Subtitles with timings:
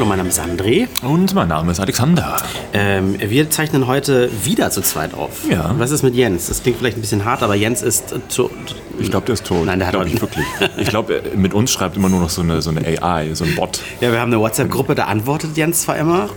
[0.00, 0.88] Hallo, mein Name ist André.
[1.02, 2.38] Und mein Name ist Alexander.
[2.72, 5.42] Ähm, wir zeichnen heute wieder zu zweit auf.
[5.46, 5.74] Ja.
[5.76, 6.46] Was ist mit Jens?
[6.46, 8.50] Das klingt vielleicht ein bisschen hart, aber Jens ist tot.
[8.98, 9.66] Ich glaube, der ist tot.
[9.66, 10.46] Nein, der hat heute- ich wirklich.
[10.78, 13.54] Ich glaube, mit uns schreibt immer nur noch so eine, so eine AI, so ein
[13.54, 13.80] Bot.
[14.00, 16.30] Ja, wir haben eine WhatsApp-Gruppe, da antwortet Jens zwar immer.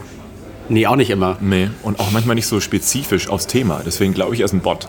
[0.67, 1.37] Nee, auch nicht immer.
[1.39, 3.79] Nee, und auch manchmal nicht so spezifisch aufs Thema.
[3.85, 4.87] Deswegen glaube ich, er ist ein Bot.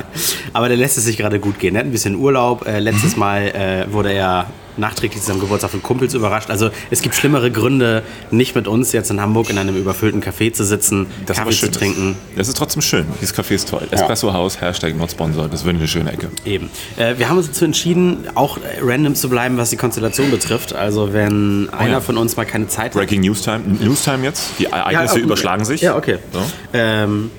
[0.52, 1.76] Aber der lässt es sich gerade gut gehen.
[1.76, 2.66] Er hat ein bisschen Urlaub.
[2.66, 2.84] Äh, Mhm.
[2.86, 3.42] letztes Mal
[3.86, 6.50] äh, wurde er nachträglich zu seinem Geburtstag von Kumpels überrascht.
[6.50, 10.52] Also es gibt schlimmere Gründe, nicht mit uns jetzt in Hamburg in einem überfüllten Café
[10.52, 12.16] zu sitzen, Das Kaffee zu trinken.
[12.36, 13.06] Das ist trotzdem schön.
[13.20, 13.86] Dieses Café ist toll.
[13.90, 15.48] Espresso House, Hashtag not sponsor.
[15.48, 16.28] Das wäre eine schöne Ecke.
[16.44, 16.70] Eben.
[16.96, 20.74] Äh, wir haben uns dazu entschieden, auch random zu bleiben, was die Konstellation betrifft.
[20.74, 22.00] Also wenn einer Oh ja.
[22.00, 22.92] von uns mal keine Zeit hat.
[22.94, 23.60] Breaking News Time.
[23.80, 24.50] News Time jetzt.
[24.58, 25.80] Die Ereignisse Ja, oh, überschlagen sich.
[25.80, 26.18] Ja, okay.
[26.32, 26.40] So.
[26.72, 27.30] Ähm,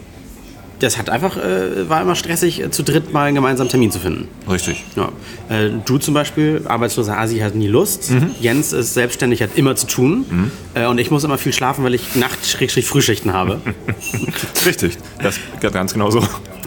[0.80, 4.00] das hat einfach, äh, war immer stressig, äh, zu dritt mal einen gemeinsamen Termin zu
[4.00, 4.28] finden.
[4.50, 4.84] Richtig.
[4.96, 5.10] Ja.
[5.50, 8.12] Äh, du zum Beispiel, arbeitsloser Asi, hat nie Lust.
[8.12, 8.32] Mhm.
[8.40, 10.52] Jens ist selbstständig, hat immer zu tun.
[10.74, 13.62] Äh, und ich muss immer viel schlafen, weil ich Nacht-Frühschichten habe.
[14.66, 14.98] Richtig.
[15.22, 16.20] Das ganz genau so.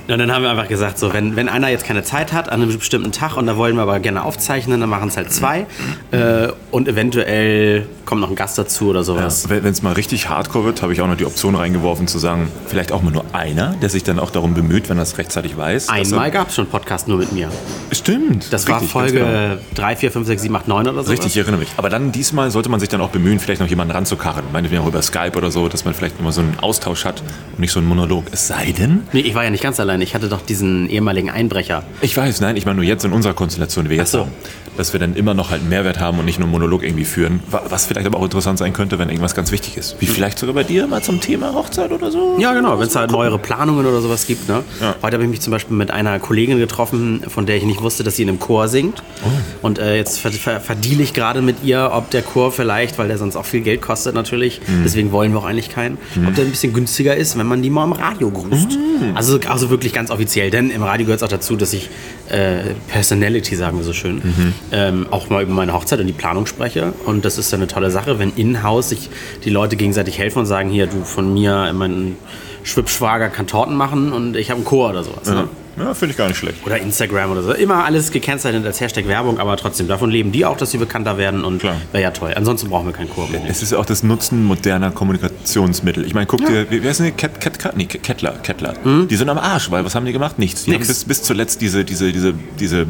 [0.08, 2.62] Und dann haben wir einfach gesagt, so, wenn, wenn einer jetzt keine Zeit hat an
[2.62, 5.66] einem bestimmten Tag und da wollen wir aber gerne aufzeichnen, dann machen es halt zwei.
[6.12, 9.48] Äh, und eventuell kommt noch ein Gast dazu oder sowas.
[9.48, 12.48] Wenn es mal richtig hardcore wird, habe ich auch noch die Option reingeworfen zu sagen,
[12.66, 15.56] vielleicht auch mal nur einer, der sich dann auch darum bemüht, wenn er es rechtzeitig
[15.56, 15.89] weiß.
[15.89, 17.50] Einmal gab es schon einen Podcast nur mit mir.
[17.92, 18.52] Stimmt.
[18.52, 19.61] Das Richtig, war Folge genau.
[19.74, 21.11] 3, 4, 5, 6, 7, 8, 9 oder so.
[21.11, 21.69] Richtig, ich erinnere mich.
[21.77, 24.44] Aber dann diesmal sollte man sich dann auch bemühen, vielleicht noch jemanden ranzukarren.
[24.52, 27.61] Meinetwegen auch über Skype oder so, dass man vielleicht immer so einen Austausch hat und
[27.61, 28.24] nicht so einen Monolog.
[28.33, 30.00] Es sei denn, Nee, ich war ja nicht ganz allein.
[30.02, 31.83] Ich hatte doch diesen ehemaligen Einbrecher.
[32.00, 34.20] ich weiß, nein, ich meine nur jetzt in unserer Konstellation, die wir jetzt so.
[34.20, 34.33] haben,
[34.78, 37.04] dass wir dann immer noch halt einen Mehrwert haben und nicht nur einen Monolog irgendwie
[37.04, 37.40] führen.
[37.50, 39.96] Wa- Was vielleicht aber auch interessant sein könnte, wenn irgendwas ganz wichtig ist.
[40.00, 42.36] Wie vielleicht sogar bei dir mal zum Thema Hochzeit oder so.
[42.38, 44.48] Ja, genau, wenn es da neuere Planungen oder sowas gibt.
[44.48, 44.62] Ne?
[44.80, 44.94] Ja.
[45.02, 48.04] Heute habe ich mich zum Beispiel mit einer Kollegin getroffen, von der ich nicht wusste,
[48.04, 49.02] dass sie in einem Chor singt.
[49.24, 49.66] Oh.
[49.66, 53.08] Und äh, jetzt ver ver verdeal ich gerade mit ihr, ob der Chor vielleicht, weil
[53.08, 54.82] der sonst auch viel Geld kostet natürlich, Mhm.
[54.84, 57.70] deswegen wollen wir auch eigentlich keinen, ob der ein bisschen günstiger ist, wenn man die
[57.70, 58.70] mal im Radio grüßt.
[58.72, 59.17] Mhm.
[59.17, 61.88] Also, also wirklich ganz offiziell, denn im Radio gehört es auch dazu, dass ich
[62.28, 64.52] äh, Personality, sagen wir so schön, Mhm.
[64.72, 66.92] ähm, auch mal über meine Hochzeit und die Planung spreche.
[67.06, 69.08] Und das ist dann eine tolle Sache, wenn in-house sich
[69.44, 72.17] die Leute gegenseitig helfen und sagen, hier, du von mir, mein
[72.64, 75.27] Schwibschwager kann Torten machen und ich habe einen Chor oder sowas.
[75.28, 75.48] Ne?
[75.78, 76.64] Ja, ja finde ich gar nicht schlecht.
[76.66, 77.52] Oder Instagram oder so.
[77.52, 81.18] Immer alles gekennzeichnet als Hashtag Werbung, aber trotzdem, davon leben die auch, dass sie bekannter
[81.18, 82.33] werden und wäre ja toll.
[82.34, 83.28] Ansonsten brauchen wir keinen Chor.
[83.48, 86.05] Es ist auch das Nutzen moderner Kommunikationsmittel.
[86.06, 87.12] Ich meine, guck dir, wie, wer ist denn die?
[87.12, 88.74] Ket, Ket, Ket, nee, Kettler, Kettler.
[88.84, 90.38] Die sind am Arsch, weil was haben die gemacht?
[90.38, 90.64] Nichts.
[90.64, 90.83] Die Nix.
[90.83, 92.86] haben bis, bis zuletzt diese, diese, diese, diese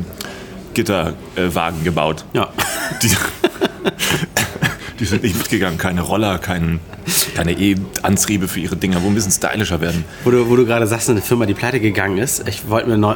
[0.74, 2.24] Gitterwagen gebaut.
[2.34, 2.48] Ja.
[3.02, 3.10] Die,
[4.98, 5.78] die sind nicht mitgegangen.
[5.78, 6.80] Keine Roller, kein,
[7.34, 10.04] keine E-Antriebe für ihre Dinger, wo bisschen stylischer werden.
[10.24, 12.46] Wo du, wo du gerade sagst, eine Firma, die pleite gegangen ist.
[12.48, 13.14] Ich wollte mir neu,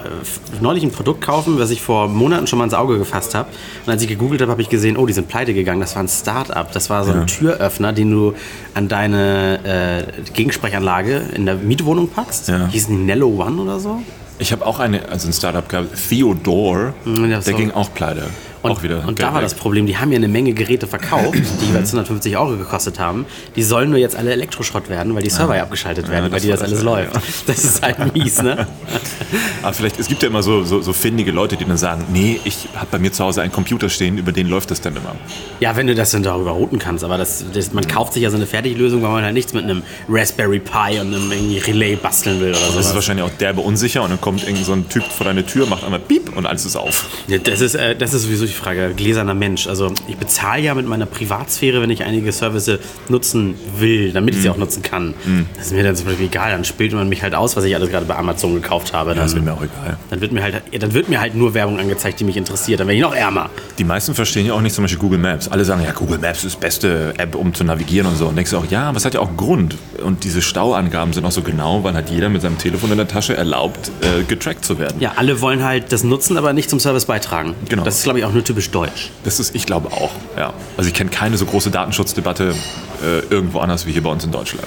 [0.61, 3.49] neulich ein Produkt kaufen, was ich vor Monaten schon mal ins Auge gefasst habe.
[3.87, 5.81] Und als ich gegoogelt habe, habe ich gesehen, oh, die sind pleite gegangen.
[5.81, 6.73] Das war ein Start-up.
[6.73, 8.35] Das war so ein Türöffner, den du
[8.75, 12.49] an deine äh, Gegensprechanlage in der Mietwohnung packst.
[12.49, 12.69] Ja.
[12.69, 14.03] Hieß die Nello One oder so?
[14.39, 17.55] Ich habe auch eine, also ein Startup gehabt, Theodore, Ja, der so.
[17.57, 18.25] ging auch pleite.
[18.63, 18.99] Und, auch wieder.
[19.01, 19.43] und Geld da war weg.
[19.43, 23.27] das Problem, die haben ja eine Menge Geräte verkauft, die jeweils 150 Euro gekostet haben.
[23.57, 26.39] Die sollen nur jetzt alle Elektroschrott werden, weil die Server ja abgeschaltet werden, Ja, weil
[26.39, 27.15] das die das alles läuft.
[27.15, 27.23] ja.
[27.47, 28.67] Das ist halt mies, ne?
[29.63, 32.41] Aber vielleicht, es gibt ja immer so, so, so findige Leute, die dann sagen, nee,
[32.45, 35.15] ich habe bei mir zu Hause einen Computer stehen, über den läuft das dann immer.
[35.61, 38.31] Ja, wenn du das dann darüber routen kannst, aber das, das, man kauft sich ja
[38.31, 41.31] so eine Fertiglösung, weil man halt nichts mit einem Raspberry Pi und einem
[41.67, 42.95] Relay basteln will oder Das ist so.
[42.95, 45.85] wahrscheinlich auch derbe unsicher und dann kommt irgend so ein Typ vor deine Tür, macht
[45.85, 47.07] einmal Piep und alles ist auf.
[47.29, 49.67] Ja, das, ist, äh, das ist sowieso die Frage, gläserner Mensch.
[49.67, 54.39] Also ich bezahle ja mit meiner Privatsphäre, wenn ich einige Services nutzen will, damit ich
[54.41, 54.43] Mhm.
[54.43, 55.15] sie auch nutzen kann.
[55.57, 57.75] Das ist mir dann zum Beispiel egal, dann spielt man mich halt aus, was ich
[57.75, 59.15] alles gerade bei Amazon gekauft habe.
[59.15, 59.97] Das Dann, ist mir auch egal.
[60.11, 62.81] dann, wird mir halt, ja, dann wird mir halt nur Werbung angezeigt, die mich interessiert.
[62.81, 63.51] Dann werde ich noch ärmer.
[63.79, 65.49] Die meisten verstehen ja auch nicht zum Beispiel Google Maps.
[65.49, 68.27] Alle sagen, ja, Google Maps ist die beste App, um zu navigieren und so.
[68.27, 69.77] Und denkst du auch, ja, aber es hat ja auch einen Grund.
[70.05, 73.09] Und diese Stauangaben sind auch so genau, weil hat jeder mit seinem Telefon in der
[73.09, 74.97] Tasche erlaubt, äh, getrackt zu werden.
[75.01, 77.55] Ja, alle wollen halt das nutzen, aber nicht zum Service beitragen.
[77.69, 77.85] Genau.
[77.85, 79.11] Das ist, glaube ich, auch nur typisch deutsch.
[79.25, 80.53] Das ist, ich glaube auch, ja.
[80.77, 82.55] Also ich kenne keine so große Datenschutzdebatte
[83.03, 84.67] äh, irgendwo anders wie hier bei uns in Deutschland.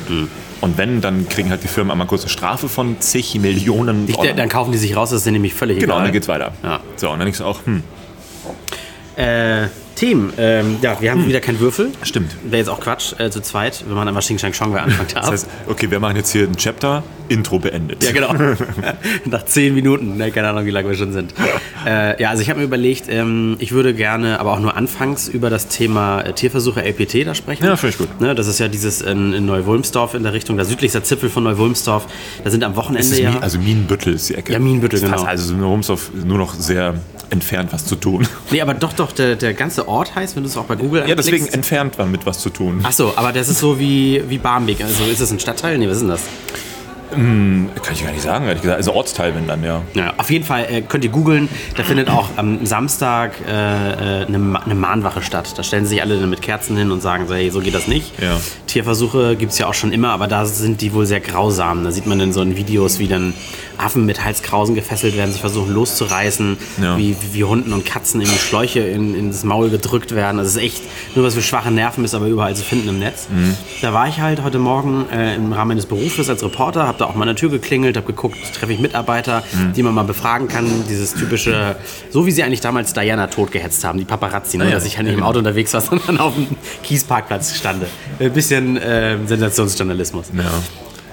[0.61, 4.15] Und wenn, dann kriegen halt die Firmen einmal kurz eine Strafe von zig Millionen Ich,
[4.15, 6.03] dann kaufen die sich raus, das ist nämlich völlig genau, egal.
[6.05, 6.53] dann geht's weiter.
[6.63, 6.79] Ja.
[6.95, 7.83] So, und dann denkst du auch, hm,
[9.17, 11.91] Äh, Team, ähm, ja, wir haben wieder keinen Würfel.
[12.03, 12.35] Stimmt.
[12.43, 15.29] Wäre jetzt auch Quatsch, äh, zu zweit, wenn man einmal Xing Shang Chong anfangen darf.
[15.29, 18.03] das heißt, okay, wir machen jetzt hier ein Chapter, Intro beendet.
[18.03, 18.33] ja, genau.
[19.25, 21.33] Nach zehn Minuten, ne, keine Ahnung, wie lange wir schon sind.
[21.85, 25.27] Äh, ja, also ich habe mir überlegt, ähm, ich würde gerne, aber auch nur anfangs,
[25.27, 27.63] über das Thema äh, Tierversuche LPT da sprechen.
[27.63, 28.19] Ja, finde ich gut.
[28.19, 31.43] Ne, das ist ja dieses in, in Neuwulmsdorf in der Richtung, der südlichste Zipfel von
[31.43, 32.07] Neuwulmsdorf.
[32.43, 33.37] Da sind am Wochenende ist ja...
[33.39, 34.53] Also Minenbüttel ist die Ecke.
[34.53, 35.21] Ja, Minenbüttel, genau.
[35.25, 36.95] Also in Rumsdorf nur noch sehr
[37.29, 38.27] entfernt was zu tun.
[38.51, 40.75] Nee, aber doch, doch, der, der ganze ganze Ort heißt, wenn du es auch bei
[40.75, 42.81] Google Ja, deswegen entfernt war mit was zu tun.
[42.83, 44.81] Ach so, aber das ist so wie, wie Barmbek.
[44.83, 45.77] Also ist das ein Stadtteil?
[45.77, 46.21] Nee, was ist denn das?
[47.11, 48.77] Kann ich gar nicht sagen, ehrlich gesagt.
[48.77, 49.81] Also Ortsteil, wenn dann, ja.
[49.93, 51.47] Ja, auf jeden Fall äh, könnt ihr googeln.
[51.77, 53.51] Da findet auch am Samstag äh,
[54.23, 55.53] äh, eine, Ma- eine Mahnwache statt.
[55.55, 57.87] Da stellen sich alle dann mit Kerzen hin und sagen so, hey, so geht das
[57.87, 58.19] nicht.
[58.19, 58.37] Ja.
[58.75, 61.85] Tierversuche gibt es ja auch schon immer, aber da sind die wohl sehr grausam.
[61.85, 63.33] Da sieht man in so in Videos, wie dann
[63.77, 66.97] Affen mit Halskrausen gefesselt werden, sich versuchen loszureißen, Ja.
[66.97, 70.39] wie, wie Hunden und Katzen in die Schläuche in, in das Maul gedrückt werden.
[70.39, 70.81] Das ist echt
[71.15, 73.27] nur was für schwache Nerven ist, aber überall zu finden im Netz.
[73.81, 77.05] Da war ich halt heute Morgen äh, im Rahmen meines Berufes als Reporter, habe da
[77.05, 79.43] auch mal an der Tür geklingelt, habe geguckt, treffe ich Mitarbeiter,
[79.73, 80.65] die man mal befragen kann.
[80.89, 81.77] Dieses typische,
[82.09, 84.65] so wie sie eigentlich damals Diana totgehetzt haben, die Paparazzi, ne?
[84.65, 84.71] ja.
[84.71, 86.47] dass ich halt nicht im Auto unterwegs war, sondern auf dem
[86.83, 87.87] Kiesparkplatz stande.
[88.19, 90.27] Ein bisschen äh, Sensationsjournalismus.
[90.35, 90.43] Ja.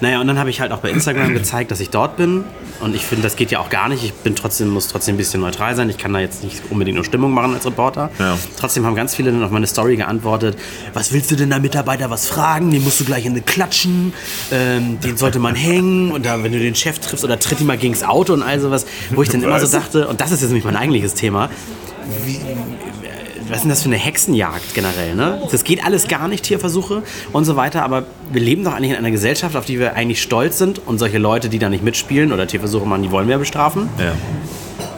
[0.01, 2.43] Naja, und dann habe ich halt auch bei Instagram gezeigt, dass ich dort bin.
[2.81, 4.03] Und ich finde, das geht ja auch gar nicht.
[4.03, 5.89] Ich bin trotzdem, muss trotzdem ein bisschen neutral sein.
[5.89, 8.09] Ich kann da jetzt nicht unbedingt nur Stimmung machen als Reporter.
[8.19, 8.37] Ja.
[8.59, 10.57] Trotzdem haben ganz viele dann auf meine Story geantwortet,
[10.93, 12.71] was willst du denn da Mitarbeiter was fragen?
[12.71, 14.11] Den musst du gleich in eine klatschen,
[14.51, 17.67] ähm, den sollte man hängen und da, wenn du den Chef triffst oder tritt ihm
[17.67, 20.41] mal gegens Auto und all sowas, wo ich dann immer so dachte, und das ist
[20.41, 21.49] jetzt nämlich mein eigentliches Thema,
[22.25, 22.39] wie,
[23.47, 25.15] was ist denn das für eine Hexenjagd generell?
[25.15, 25.41] Ne?
[25.51, 28.97] Das geht alles gar nicht, Tierversuche und so weiter, aber wir leben doch eigentlich in
[28.97, 32.31] einer Gesellschaft, auf die wir eigentlich stolz sind und solche Leute, die da nicht mitspielen
[32.31, 33.89] oder Tierversuche machen, die wollen wir ja bestrafen.
[33.97, 34.13] Ja.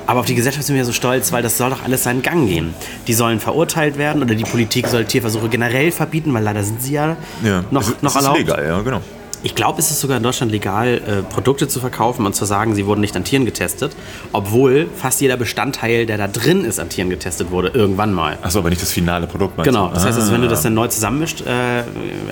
[0.08, 2.48] Aber auf die Gesellschaft sind wir so stolz, weil das soll doch alles seinen Gang
[2.48, 2.76] gehen.
[3.08, 6.94] Die sollen verurteilt werden oder die Politik soll Tierversuche generell verbieten, weil leider sind sie
[6.94, 7.64] ja, ja.
[7.72, 8.40] noch, es, noch es erlaubt.
[8.40, 9.02] ist legal, ja, genau.
[9.46, 12.74] Ich glaube, es ist sogar in Deutschland legal, äh, Produkte zu verkaufen und zu sagen,
[12.74, 13.96] sie wurden nicht an Tieren getestet,
[14.32, 18.40] obwohl fast jeder Bestandteil, der da drin ist, an Tieren getestet wurde, irgendwann mal.
[18.42, 20.50] Achso, aber nicht das finale Produkt meinst Genau, das heißt, also, wenn du Ah.
[20.50, 21.84] das dann neu zusammenmischt, äh,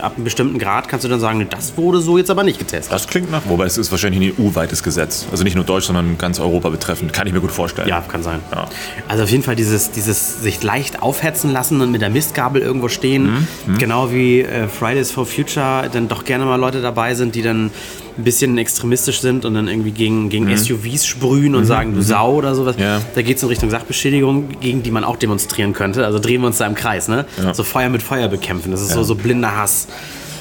[0.01, 2.91] ab einem bestimmten Grad kannst du dann sagen, das wurde so jetzt aber nicht getestet.
[2.91, 5.27] Das klingt nach, wobei es ist wahrscheinlich ein EU-weites Gesetz.
[5.29, 7.13] Also nicht nur Deutsch, sondern ganz Europa betreffend.
[7.13, 7.87] Kann ich mir gut vorstellen.
[7.89, 8.39] Ja, kann sein.
[8.51, 8.65] Ja.
[9.07, 12.87] Also auf jeden Fall dieses, dieses sich leicht aufhetzen lassen und mit der Mistgabel irgendwo
[12.87, 13.45] stehen.
[13.67, 17.41] Mhm, Genau wie äh, Fridays for Future dann doch gerne mal Leute dabei sind, die
[17.41, 17.71] dann
[18.17, 22.33] ein bisschen extremistisch sind und dann irgendwie gegen, gegen SUVs sprühen und sagen, du Sau
[22.35, 22.77] oder sowas.
[22.77, 23.01] Mhm, Ja.
[23.15, 26.05] Da geht es in Richtung Sachbeschädigung, gegen die man auch demonstrieren könnte.
[26.05, 27.07] Also drehen wir uns da im Kreis.
[27.07, 27.25] Ne?
[27.41, 27.53] Ja.
[27.53, 28.71] So Feuer mit Feuer bekämpfen.
[28.71, 29.87] Das ist so, so blinder Hass.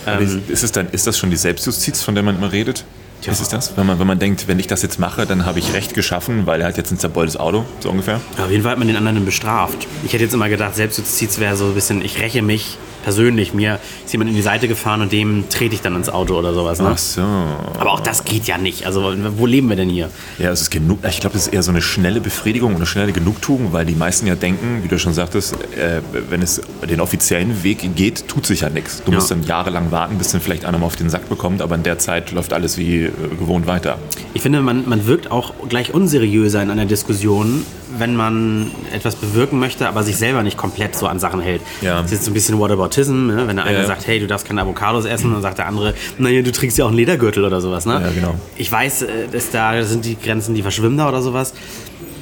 [0.06, 2.84] Ähm, Ist, es dann, ist das schon die Selbstjustiz, von der man immer redet?
[3.24, 3.76] Ist es das?
[3.76, 6.44] Wenn man, wenn man denkt, wenn ich das jetzt mache, dann habe ich Recht geschaffen,
[6.44, 8.20] weil er hat jetzt ein zerbeultes Auto, so ungefähr.
[8.36, 9.86] Auf jeden Fall hat man den anderen bestraft.
[10.04, 13.54] Ich hätte jetzt immer gedacht, Selbstjustiz wäre so ein bisschen, ich räche mich persönlich.
[13.54, 16.54] Mir ist jemand in die Seite gefahren und dem trete ich dann ins Auto oder
[16.54, 16.80] sowas.
[16.80, 16.90] Ne?
[16.92, 17.20] Ach so.
[17.22, 18.86] Aber auch das geht ja nicht.
[18.86, 20.10] Also wo leben wir denn hier?
[20.38, 20.98] Ja, es ist genug.
[21.08, 24.26] Ich glaube, es ist eher so eine schnelle Befriedigung, eine schnelle Genugtuung, weil die meisten
[24.26, 26.00] ja denken, wie du schon sagtest, äh,
[26.30, 29.02] wenn es den offiziellen Weg geht, tut sich ja nichts.
[29.04, 29.18] Du Ja.
[29.18, 31.82] musst dann jahrelang warten, bis dann vielleicht einer mal auf den Sack bekommt, aber in
[31.82, 33.98] der Zeit läuft alles wie äh, gewohnt weiter.
[34.34, 37.64] Ich finde, man, man wirkt auch gleich unseriöser in einer Diskussion,
[37.98, 41.62] wenn man etwas bewirken möchte, aber sich selber nicht komplett so an Sachen hält.
[41.80, 41.96] Ja.
[41.96, 43.46] Das ist jetzt so ein bisschen Whataboutism, ne?
[43.46, 43.86] wenn der eine Ja.
[43.86, 46.84] sagt, hey, du darfst keine Avocados essen, dann sagt der andere, naja, du trägst ja
[46.84, 47.86] auch einen Ledergürtel oder sowas.
[47.86, 47.94] Ne?
[47.94, 48.34] Ja, genau.
[48.56, 51.52] Ich weiß, äh, dass da sind die Grenzen, die verschwimmen da oder sowas.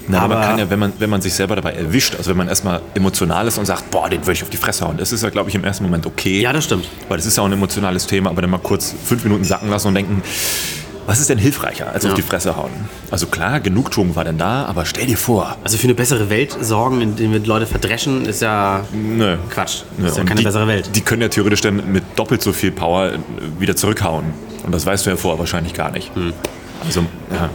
[0.09, 2.37] Na, aber man kann ja, wenn man, wenn man sich selber dabei erwischt, also wenn
[2.37, 5.13] man erstmal emotional ist und sagt, boah, den würde ich auf die Fresse hauen, das
[5.13, 6.41] ist ja, glaube ich, im ersten Moment okay.
[6.41, 6.89] Ja, das stimmt.
[7.09, 9.71] Weil das ist ja auch ein emotionales Thema, aber dann mal kurz fünf Minuten sacken
[9.71, 10.23] lassen und denken,
[11.11, 12.11] was ist denn hilfreicher als Ja.
[12.11, 12.71] auf die Fresse hauen?
[13.11, 16.57] Also klar, Genugtuung war denn da, aber stell dir vor, Also für eine bessere Welt
[16.61, 19.37] sorgen, indem wir Leute verdreschen, ist ja nö.
[19.51, 19.83] Quatsch.
[19.99, 20.05] Nö.
[20.05, 20.89] Das ist ja keine die, bessere Welt.
[20.95, 23.19] Die können ja theoretisch dann mit doppelt so viel Power äh,
[23.59, 24.27] wieder zurückhauen.
[24.65, 26.15] Und das weißt du ja vorher wahrscheinlich gar nicht.
[26.15, 26.33] Hm.
[26.87, 27.01] Also,
[27.33, 27.51] ja.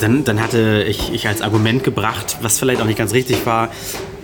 [0.00, 3.68] Dann, dann hatte ich, ich als Argument gebracht, was vielleicht auch nicht ganz richtig war,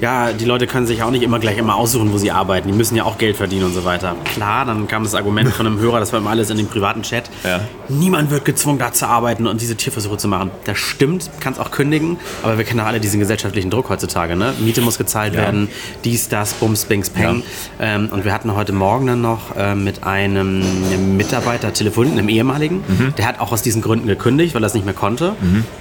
[0.01, 2.69] ja, die Leute können sich auch nicht immer gleich immer aussuchen, wo sie arbeiten.
[2.69, 4.17] Die müssen ja auch Geld verdienen und so weiter.
[4.25, 7.03] Klar, dann kam das Argument von einem Hörer, das war immer alles in dem privaten
[7.03, 7.31] Chat.
[7.45, 7.61] Ja.
[7.89, 10.51] Niemand wird gezwungen, da zu arbeiten und diese Tierversuche zu machen.
[10.65, 14.37] Das stimmt, kann es auch kündigen, aber wir kennen doch alle diesen gesellschaftlichen Druck heutzutage.
[14.37, 14.53] Ne?
[14.61, 15.43] Miete muss gezahlt Ja.
[15.43, 15.69] werden,
[16.05, 17.43] dies, das, Bums, Bings, Peng.
[17.81, 22.29] Ähm, und wir hatten heute Morgen dann noch äh, mit einem, einem Mitarbeiter telefoniert, einem
[22.29, 22.83] ehemaligen.
[22.87, 23.15] Mhm.
[23.17, 25.35] Der hat auch aus diesen Gründen gekündigt, weil er es nicht mehr konnte.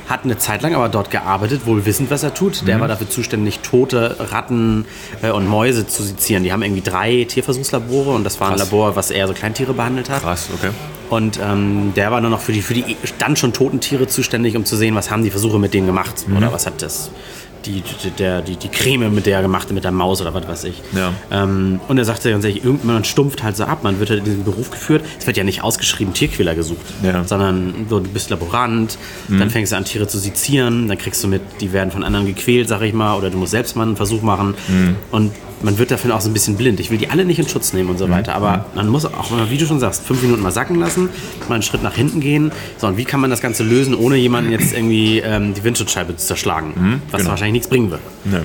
[0.07, 2.61] Hat eine Zeit lang aber dort gearbeitet, wohl wissend, was er tut.
[2.61, 2.65] Mhm.
[2.67, 4.85] Der war dafür zuständig, tote Ratten
[5.21, 6.43] äh, und Mäuse zu sezieren.
[6.43, 8.71] Die haben irgendwie drei Tierversuchslabore und das war ein Krass.
[8.71, 10.21] Labor, was eher so Kleintiere behandelt hat.
[10.21, 10.71] Krass, okay.
[11.09, 14.55] Und ähm, der war nur noch für die, für die dann schon toten Tiere zuständig,
[14.55, 16.27] um zu sehen, was haben die Versuche mit denen gemacht.
[16.27, 16.37] Mhm.
[16.37, 17.11] Oder was hat das,
[17.65, 17.83] die,
[18.19, 20.81] der, die, die Creme mit der gemacht, mit der Maus oder was weiß ich.
[20.95, 21.13] Ja.
[21.31, 23.83] Ähm, und er sagte ganz ehrlich, irgendwann stumpft halt so ab.
[23.83, 25.03] Man wird halt in diesen Beruf geführt.
[25.19, 27.21] Es wird ja nicht ausgeschrieben Tierquäler gesucht, Ja.
[27.21, 27.27] Mhm.
[27.27, 28.97] sondern so, du bist Laborant,
[29.29, 32.25] dann fängst du an, Tiere zu sezieren, dann kriegst du mit, die werden von anderen
[32.25, 34.55] gequält, sag ich mal, oder du musst selbst mal einen Versuch machen.
[34.67, 34.95] Mhm.
[35.11, 35.31] Und
[35.63, 36.79] man wird dafür auch so ein bisschen blind.
[36.79, 37.99] Ich will die alle nicht in Schutz nehmen und Mhm.
[37.99, 41.09] so weiter, aber man muss auch wie du schon sagst, fünf Minuten mal sacken lassen,
[41.49, 42.51] mal einen Schritt nach hinten gehen.
[42.77, 46.15] So, und wie kann man das Ganze lösen, ohne jemanden jetzt irgendwie ähm, die Windschutzscheibe
[46.17, 47.01] zu zerschlagen?
[47.11, 47.31] was genau.
[47.31, 48.01] wahrscheinlich nichts bringen wird.
[48.25, 48.39] Nö.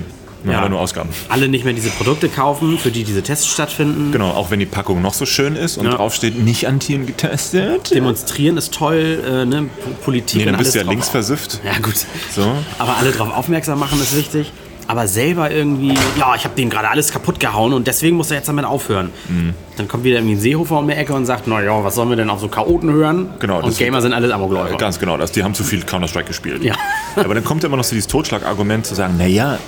[0.44, 0.60] Man Ja.
[0.60, 1.08] hat nur Ausgaben.
[1.28, 4.12] Alle nicht mehr diese Produkte kaufen, für die diese Tests stattfinden.
[4.12, 5.94] Genau, auch wenn die Packung noch so schön ist und Ja.
[5.94, 7.92] drauf steht, nicht an Tieren getestet.
[7.92, 9.68] Demonstrieren ist toll, äh, ne?
[10.04, 11.60] Politik Nee, du und bist alles ja links versifft.
[11.64, 11.96] Ja gut.
[12.34, 12.52] So.
[12.78, 14.52] Aber alle darauf aufmerksam machen ist wichtig.
[14.88, 18.38] Aber selber irgendwie, ja, ich habe denen gerade alles kaputt gehauen und deswegen muss er
[18.38, 19.11] jetzt damit aufhören.
[19.28, 19.52] Mhm.
[19.76, 22.16] Dann kommt wieder irgendwie ein Seehofer um die Ecke und sagt, naja, was sollen wir
[22.16, 23.28] denn auf so Chaoten hören?
[23.38, 24.78] Genau, Und Gamer sind alles Amokläufer.
[24.78, 26.64] Ganz genau, das, die haben zu viel Counter-Strike gespielt.
[26.64, 26.75] Ja.
[27.16, 29.59] Aber dann kommt immer noch so dieses Totschlagargument zu sagen, naja,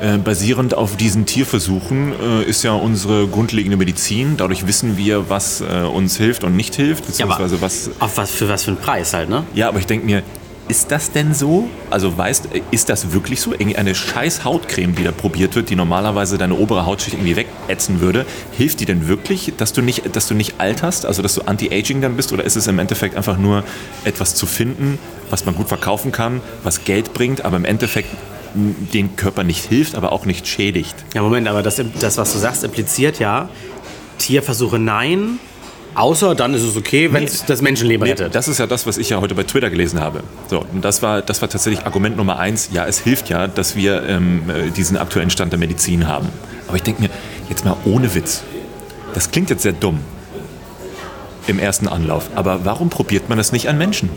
[0.00, 4.36] äh, basierend auf diesen Tierversuchen äh, ist ja unsere grundlegende Medizin.
[4.36, 8.32] Dadurch wissen wir, was äh, uns hilft und nicht hilft, Ja, beziehungsweise was auf was
[8.32, 9.44] für was für einen Preis halt, ne?
[9.54, 10.22] Ja, aber ich denke mir,
[10.68, 11.68] ist das denn so?
[11.90, 13.52] Also weißt, ist das wirklich so?
[13.52, 18.00] Irgendwie eine scheiß Hautcreme, die da probiert wird, die normalerweise deine obere Hautschicht irgendwie wegätzen
[18.00, 21.42] würde, hilft die denn wirklich, dass du nicht, dass du nicht alterst, also dass du
[21.42, 22.32] anti-aging dann bist?
[22.32, 23.64] Oder ist es im Endeffekt einfach nur
[24.04, 24.98] etwas zu finden,
[25.30, 28.08] was man gut verkaufen kann, was Geld bringt, aber im Endeffekt
[28.54, 30.96] den Körper nicht hilft, aber auch nicht schädigt?
[31.14, 33.48] Ja, Moment, aber das, das was du sagst, impliziert ja,
[34.18, 35.38] Tierversuche nein,
[35.96, 38.34] außer dann ist es okay, wenn es das Menschenleben Nee, rettet.
[38.34, 40.22] das ist ja das, was ich ja heute bei Twitter gelesen habe.
[40.48, 42.70] So, und das war, das war tatsächlich Argument Nummer eins.
[42.72, 46.28] Ja, es hilft ja, dass wir ähm, äh, diesen aktuellen Stand der Medizin haben.
[46.68, 47.10] Aber ich denke mir,
[47.48, 48.42] jetzt mal ohne Witz.
[49.14, 50.00] Das klingt jetzt sehr dumm
[51.46, 52.28] im ersten Anlauf.
[52.34, 54.10] Aber warum probiert man das nicht an Menschen?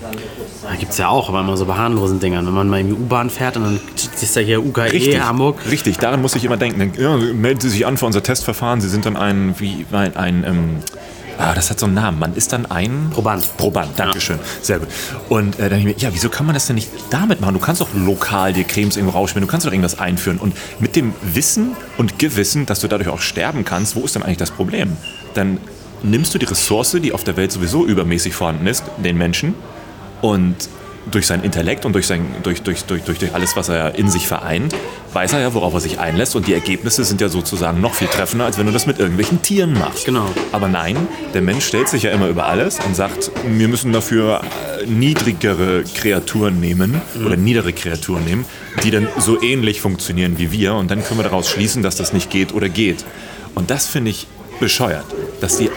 [0.63, 2.45] Da gibt es ja auch, aber immer so bei harmlosen Dingern.
[2.45, 3.79] Wenn man mal in die U-Bahn fährt und dann
[4.21, 5.57] ist da hier UKE Hamburg.
[5.69, 6.93] Richtig, daran muss ich immer denken.
[6.99, 8.79] Ja, melden Sie sich an für unser Testverfahren.
[8.81, 10.75] Sie sind dann ein, wie, ein, ein ähm,
[11.39, 12.19] ah, das hat so einen Namen.
[12.19, 13.57] Man ist dann ein Proband.
[13.57, 14.39] Proband, Dankeschön.
[14.61, 14.89] Sehr gut.
[15.29, 17.53] Und äh, dann denke ich mir, ja, wieso kann man das denn nicht damit machen?
[17.53, 20.37] Du kannst doch lokal dir Cremes irgendwo rausschmieren, du kannst doch irgendwas einführen.
[20.37, 24.23] Und mit dem Wissen und Gewissen, dass du dadurch auch sterben kannst, wo ist denn
[24.23, 24.97] eigentlich das Problem?
[25.33, 25.57] Dann
[26.03, 29.55] nimmst du die Ressource, die auf der Welt sowieso übermäßig vorhanden ist, den Menschen,
[30.21, 30.55] und
[31.11, 34.27] durch seinen Intellekt und durch, sein, durch, durch, durch, durch, alles, was er in sich
[34.27, 34.75] vereint,
[35.13, 36.35] weiß er ja, worauf er sich einlässt.
[36.35, 39.41] Und die Ergebnisse sind ja sozusagen noch viel treffender, als wenn du das mit irgendwelchen
[39.41, 40.05] Tieren machst.
[40.05, 40.27] Genau.
[40.51, 40.95] Aber nein,
[41.33, 44.41] der Mensch stellt sich ja immer über alles und sagt, wir müssen dafür
[44.81, 48.45] äh, niedrigere Kreaturen nehmen oder niedere Kreaturen nehmen,
[48.83, 50.75] die dann so ähnlich funktionieren wie wir.
[50.75, 53.05] Und dann können wir daraus schließen, dass das nicht geht oder geht.
[53.55, 54.27] Und das finde ich
[54.59, 55.05] bescheuert.
[55.41, 55.69] Dass die,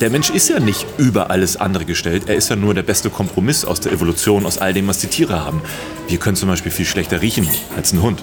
[0.00, 2.24] der Mensch ist ja nicht über alles andere gestellt.
[2.28, 5.06] Er ist ja nur der beste Kompromiss aus der Evolution, aus all dem, was die
[5.06, 5.62] Tiere haben.
[6.08, 8.22] Wir können zum Beispiel viel schlechter riechen als ein Hund.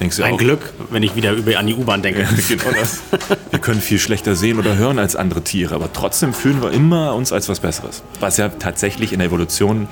[0.00, 0.38] Denkst du Ein auch?
[0.38, 2.26] Glück, wenn ich wieder über an die U-Bahn denke.
[2.48, 3.02] genau das.
[3.50, 7.14] Wir können viel schlechter sehen oder hören als andere Tiere, aber trotzdem fühlen wir immer
[7.14, 8.02] uns als was Besseres.
[8.20, 9.88] Was ja tatsächlich in der Evolution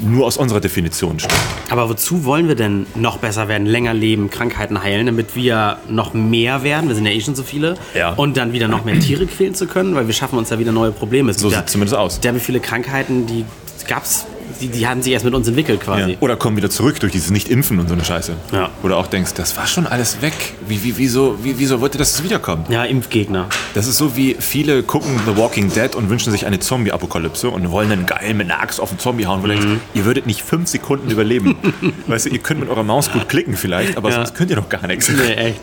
[0.00, 1.34] nur aus unserer Definition stimmt.
[1.70, 6.14] Aber wozu wollen wir denn noch besser werden, länger leben, Krankheiten heilen, damit wir noch
[6.14, 6.88] mehr werden?
[6.88, 7.76] Wir sind ja eh schon so viele.
[7.94, 8.12] Ja.
[8.14, 10.72] Und dann wieder noch mehr Tiere quälen zu können, weil wir schaffen uns ja wieder
[10.72, 11.30] neue Probleme.
[11.30, 12.20] Es So sieht es zumindest aus.
[12.22, 13.44] Wie viele Krankheiten, die
[13.86, 14.26] gab's,
[14.60, 16.12] die, die haben sich erst mit uns entwickelt quasi.
[16.12, 16.16] Ja.
[16.20, 18.32] Oder kommen wieder zurück durch dieses Nicht-Impfen und so eine Scheiße.
[18.52, 18.70] Ja.
[18.82, 20.32] Oder auch denkst, das war schon alles weg.
[20.68, 22.64] Wie, wie, wieso, wie, wieso wollte das wiederkommen?
[22.68, 23.46] Ja, Impfgegner.
[23.74, 27.70] Das ist so wie viele gucken The Walking Dead und wünschen sich eine Zombie-Apokalypse und
[27.70, 29.42] wollen dann geil mit einer Axt auf den Zombie hauen.
[29.42, 29.50] Wo Mhm.
[29.50, 31.56] denkst, ihr würdet nicht fünf Sekunden überleben.
[32.06, 34.16] weißt du, ihr könnt mit eurer Maus gut klicken vielleicht, aber Ja.
[34.16, 35.08] sonst könnt ihr doch gar nichts.
[35.10, 35.60] Nee, echt.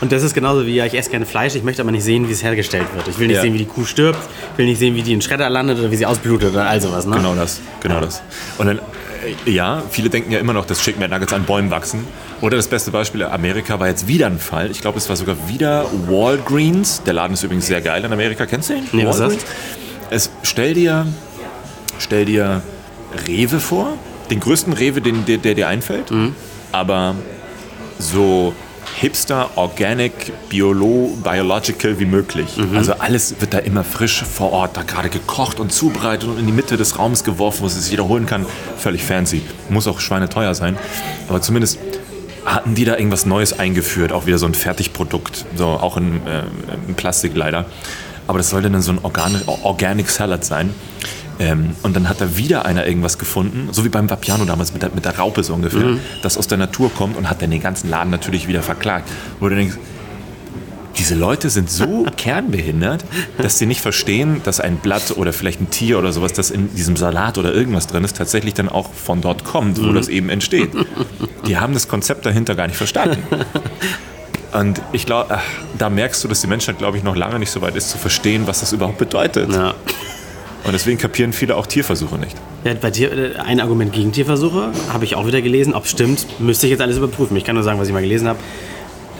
[0.00, 2.28] Und das ist genauso wie, ja, ich esse gerne Fleisch, ich möchte aber nicht sehen,
[2.28, 3.06] wie es hergestellt wird.
[3.08, 3.42] Ich will nicht Ja.
[3.42, 4.18] sehen, wie die Kuh stirbt,
[4.52, 6.66] ich will nicht sehen, wie die in den Schredder landet oder wie sie ausblutet oder
[6.68, 7.06] all sowas.
[7.06, 7.16] Ne?
[7.16, 8.20] Genau das, genau das.
[8.58, 8.78] Und dann,
[9.46, 12.04] äh, ja, viele denken ja immer noch, dass Chicken McNuggets an Bäumen wachsen.
[12.40, 14.70] Oder das beste Beispiel, Amerika war jetzt wieder ein Fall.
[14.72, 17.02] Ich glaube, es war sogar wieder Walgreens.
[17.04, 18.44] Der Laden ist übrigens sehr geil in Amerika.
[18.46, 18.88] Kennst du ihn?
[18.92, 19.28] Nee, was ist das?
[19.30, 19.44] Walgreens?
[20.10, 21.06] Es, stell dir,
[22.00, 22.62] stell dir
[23.28, 23.96] Rewe vor.
[24.30, 26.10] Den größten Rewe, den, der, der dir einfällt.
[26.10, 26.34] Mhm.
[26.72, 27.14] Aber
[27.98, 28.52] so
[28.96, 32.56] hipster, organic, biolo, biological wie möglich.
[32.56, 32.76] Mhm.
[32.76, 36.46] Also alles wird da immer frisch vor Ort, da gerade gekocht und zubereitet und in
[36.46, 38.46] die Mitte des Raums geworfen, wo es sich wiederholen kann.
[38.76, 39.42] Völlig fancy.
[39.68, 40.76] Muss auch schweineteuer sein.
[41.28, 41.78] Aber zumindest
[42.44, 46.42] hatten die da irgendwas Neues eingeführt, auch wieder so ein Fertigprodukt, so auch in, äh,
[46.88, 47.66] in Plastik leider.
[48.26, 50.74] Aber das sollte dann so ein Organic, Organic Salad sein.
[51.38, 54.82] Ähm, und dann hat da wieder einer irgendwas gefunden, so wie beim Vapiano damals mit
[54.82, 57.62] der, mit der Raupe so ungefähr, das aus der Natur kommt und hat dann den
[57.62, 59.10] ganzen Laden natürlich wieder verklagt.
[59.40, 59.76] Wo du denkst,
[60.98, 63.04] diese Leute sind so kernbehindert,
[63.38, 66.74] dass sie nicht verstehen, dass ein Blatt oder vielleicht ein Tier oder sowas, das in
[66.74, 70.28] diesem Salat oder irgendwas drin ist, tatsächlich dann auch von dort kommt, wo das eben
[70.28, 70.70] entsteht.
[71.46, 73.22] Die haben das Konzept dahinter gar nicht verstanden.
[74.52, 75.38] Und ich glaube,
[75.78, 77.96] da merkst du, dass die Menschheit, glaube ich, noch lange nicht so weit ist, zu
[77.96, 79.50] verstehen, was das überhaupt bedeutet.
[79.50, 79.74] Ja.
[80.64, 82.36] Und deswegen kapieren viele auch Tierversuche nicht.
[82.64, 85.74] Ja, bei Tier, äh, ein Argument gegen Tierversuche habe ich auch wieder gelesen.
[85.74, 87.36] Ob stimmt, müsste ich jetzt alles überprüfen.
[87.36, 88.38] Ich kann nur sagen, was ich mal gelesen habe.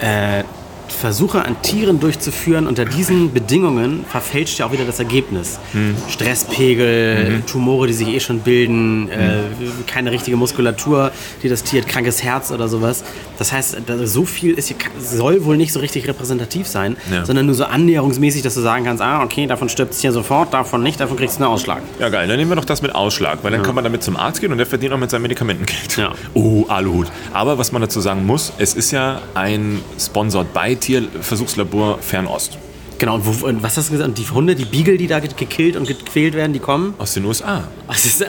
[0.01, 0.45] Äh,
[0.93, 5.59] Versuche an Tieren durchzuführen unter diesen Bedingungen verfälscht ja auch wieder das Ergebnis.
[5.73, 5.97] Hm.
[6.09, 7.47] Stresspegel, Mhm.
[7.47, 9.41] Tumore, die sich eh schon bilden, äh,
[9.87, 11.11] keine richtige Muskulatur,
[11.43, 13.05] die das Tier hat, krankes Herz oder sowas.
[13.39, 17.25] Das heißt, so viel ist hier, soll wohl nicht so richtig repräsentativ sein, Ja.
[17.25, 20.53] sondern nur so annäherungsmäßig, dass du sagen kannst, ah, okay, davon stirbt es hier sofort,
[20.55, 21.83] davon nicht, davon kriegst du einen Ausschlag.
[21.99, 22.29] Ja, geil.
[22.29, 24.53] Dann nehmen wir doch das mit Ausschlag, weil dann kann man damit zum Arzt gehen
[24.53, 25.97] und der verdient auch mit seinem Medikamentengeld.
[25.97, 26.13] Ja.
[26.35, 27.09] Oh, Aluhut.
[27.33, 32.59] Aber was man dazu sagen muss, es ist ja ein Sponsored by Tierversuchslabor Fernost
[32.99, 34.11] Genau, und, wo, und was hast du gesagt?
[34.11, 36.95] Und die Hunde, die Beagle, die da ge- gekillt und gequält werden, die kommen?
[36.99, 37.65] aus den USA.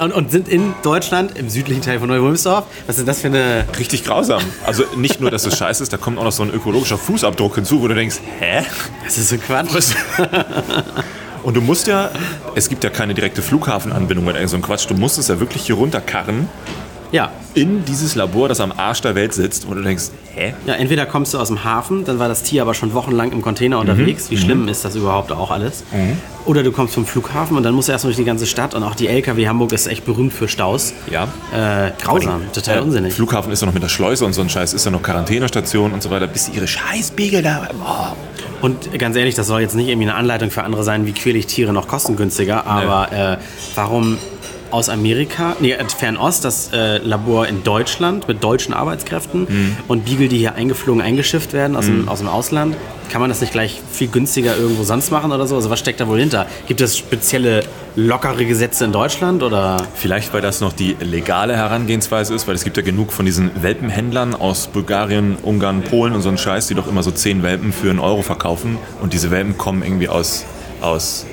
[0.01, 2.65] Und, und sind in Deutschland, im südlichen Teil von Neu-Wilmsdorf.
[2.87, 3.65] Was ist das für eine.
[3.77, 4.41] Richtig grausam.
[4.65, 7.53] Also nicht nur, dass es scheiße ist, da kommt auch noch so ein ökologischer Fußabdruck
[7.53, 8.63] hinzu, wo du denkst, hä?
[9.05, 9.93] Das ist so Quatsch.
[11.43, 12.09] Und du musst ja,
[12.55, 15.39] es gibt ja keine direkte Flughafenanbindung oder irgend so ein Quatsch, du musst es ja
[15.39, 16.47] wirklich hier runterkarren
[17.13, 17.31] Ja.
[17.53, 20.05] in dieses Labor, das am Arsch der Welt sitzt, wo du denkst,
[20.35, 20.53] hä?
[20.65, 23.41] Ja, entweder kommst du aus dem Hafen, dann war das Tier aber schon wochenlang im
[23.41, 24.29] Container unterwegs.
[24.31, 25.83] Wie schlimm ist das überhaupt auch alles?
[26.45, 28.83] Oder du kommst vom Flughafen und dann musst du erstmal durch die ganze Stadt und
[28.83, 30.93] auch die LKW Hamburg ist echt berühmt für Staus.
[31.09, 31.25] Ja.
[31.53, 33.13] Äh, grausam, total Äh, unsinnig.
[33.13, 35.93] Flughafen ist ja noch mit der Schleuse und so ein Scheiß, ist ja noch Quarantänestation
[35.93, 37.69] und so weiter, bis ihre Scheißbiegel da.
[37.85, 38.15] Oh.
[38.65, 41.37] Und ganz ehrlich, das soll jetzt nicht irgendwie eine Anleitung für andere sein, wie quäle
[41.37, 43.37] ich Tiere noch kostengünstiger, aber äh,
[43.75, 44.17] warum
[44.73, 49.77] aus Amerika, nee, äh, Fernost, das äh, Labor in Deutschland mit deutschen Arbeitskräften Mhm.
[49.87, 52.75] und Beagle, die hier eingeflogen, eingeschifft werden aus, dem, aus dem Ausland,
[53.11, 55.55] kann man das nicht gleich viel günstiger irgendwo sonst machen oder so?
[55.55, 56.47] Also was steckt da wohl hinter?
[56.67, 57.63] Gibt es spezielle
[57.95, 59.77] lockere Gesetze in Deutschland oder?
[59.93, 63.51] Vielleicht, weil das noch die legale Herangehensweise ist, weil es gibt ja genug von diesen
[63.61, 67.71] Welpenhändlern aus Bulgarien, Ungarn, Polen und so ein Scheiß, die doch immer so zehn Welpen
[67.73, 68.79] für einen Euro verkaufen.
[69.03, 70.45] Und diese Welpen kommen irgendwie aus,
[70.81, 71.27] aus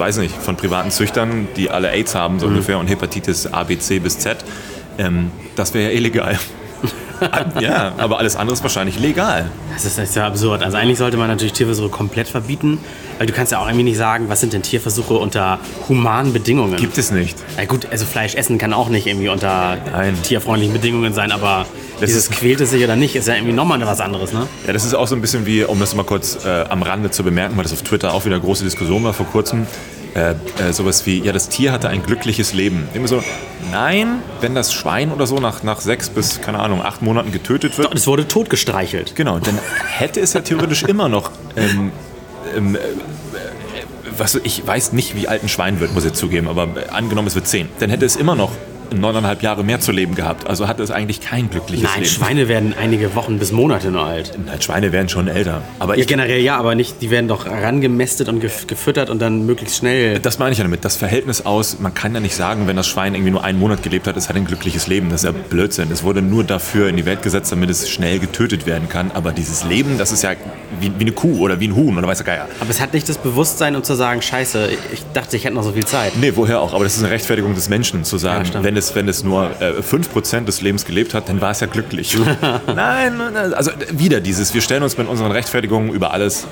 [0.00, 3.78] weiß nicht, von privaten Züchtern, die alle AIDS haben so ungefähr und Hepatitis A, B,
[3.78, 4.44] C bis Z.
[4.98, 6.38] Ähm, das wäre ja illegal.
[7.60, 9.46] ja, aber alles andere ist wahrscheinlich legal.
[9.72, 10.62] Das ist, das ist ja absurd.
[10.62, 12.78] Also eigentlich sollte man natürlich Tierversuche komplett verbieten,
[13.18, 15.58] weil du kannst ja auch irgendwie nicht sagen, was sind denn Tierversuche unter
[15.88, 16.76] humanen Bedingungen.
[16.76, 17.36] Gibt es nicht.
[17.58, 20.14] Ja gut, also Fleisch essen kann auch nicht irgendwie unter Nein.
[20.22, 21.66] tierfreundlichen Bedingungen sein, aber
[22.00, 24.46] Das dieses ist- quält es sich oder nicht, ist ja irgendwie nochmal was anderes, ne?
[24.66, 27.10] Ja, das ist auch so ein bisschen wie, um das mal kurz äh, am Rande
[27.10, 29.66] zu bemerken, weil das auf Twitter auch wieder große Diskussion war vor kurzem.
[30.14, 32.88] Äh, äh, sowas wie, ja, das Tier hatte ein glückliches Leben.
[32.94, 33.22] Immer so,
[33.70, 37.78] nein, wenn das Schwein oder so nach, nach sechs bis, keine Ahnung, acht Monaten getötet
[37.78, 39.14] wird, Und es wurde totgestreichelt.
[39.14, 41.92] genau, dann hätte es ja theoretisch immer noch, ähm,
[42.56, 42.78] ähm, äh,
[44.18, 47.28] was, ich weiß nicht, wie alt ein Schwein wird, muss ich zugeben, aber äh, angenommen,
[47.28, 48.50] es wird zehn, dann hätte es immer noch
[48.94, 50.46] neuneinhalb Jahre mehr zu leben gehabt.
[50.48, 52.06] Also hatte es eigentlich kein glückliches Nein, Leben.
[52.10, 54.32] Schweine werden einige Wochen bis Monate nur alt.
[54.44, 55.62] Nein, Schweine werden schon älter.
[55.78, 59.46] Aber Ja, generell ja, aber nicht, die werden doch rangemästet und gef- gefüttert und dann
[59.46, 60.18] möglichst schnell.
[60.18, 60.84] Das meine ich ja damit.
[60.84, 63.82] Das Verhältnis aus, man kann ja nicht sagen, wenn das Schwein irgendwie nur einen Monat
[63.82, 65.10] gelebt hat, es hat ein glückliches Leben.
[65.10, 65.90] Das ist ja Blödsinn.
[65.92, 69.10] Es wurde nur dafür in die Welt gesetzt, damit es schnell getötet werden kann.
[69.12, 70.30] Aber dieses Leben, das ist ja
[70.80, 72.48] wie, wie eine Kuh oder wie ein Huhn oder weiß der Geier.
[72.60, 75.62] Aber es hat nicht das Bewusstsein, um zu sagen, scheiße, ich dachte, ich hätte noch
[75.64, 76.12] so viel Zeit.
[76.20, 76.74] Nee, woher auch?
[76.74, 79.50] Aber das ist eine Rechtfertigung des Menschen, zu sagen, Ja, wenn, es, wenn es nur
[79.60, 82.16] äh, 5% des Lebens gelebt hat, dann war es ja glücklich.
[82.66, 83.20] nein,
[83.54, 86.46] also wieder dieses, wir stellen uns mit unseren Rechtfertigungen über alles.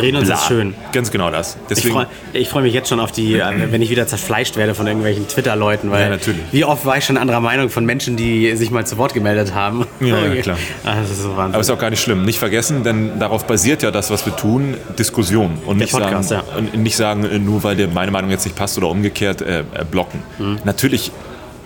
[0.00, 0.74] Reden uns ist schön.
[0.92, 1.54] Ganz genau das.
[1.54, 4.56] Ich Deswegen, freue ich freu mich jetzt schon auf die, äh, wenn ich wieder zerfleischt
[4.56, 6.42] werde von irgendwelchen Twitter-Leuten, weil Ja, natürlich.
[6.52, 9.54] wie oft war ich schon anderer Meinung von Menschen, die sich mal zu Wort gemeldet
[9.54, 9.86] haben.
[10.00, 10.58] Ja, ja, klar.
[10.84, 11.54] Ah, das ist so Wahnsinn.
[11.54, 12.24] Aber ist auch gar nicht schlimm.
[12.24, 15.58] Nicht vergessen, denn darauf basiert ja das, was wir tun, Diskussion.
[15.66, 18.56] Und nicht, Podcast, sagen, und nicht sagen, äh, nur weil dir meine Meinung jetzt nicht
[18.56, 20.22] passt oder umgekehrt, äh, äh, blocken.
[20.38, 20.58] Mhm.
[20.64, 21.10] Natürlich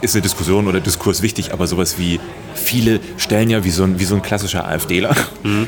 [0.05, 2.21] ist eine Diskussion oder Diskurs wichtig, aber sowas wie
[2.55, 5.15] viele stellen ja wie so ein, wie so ein klassischer AfDler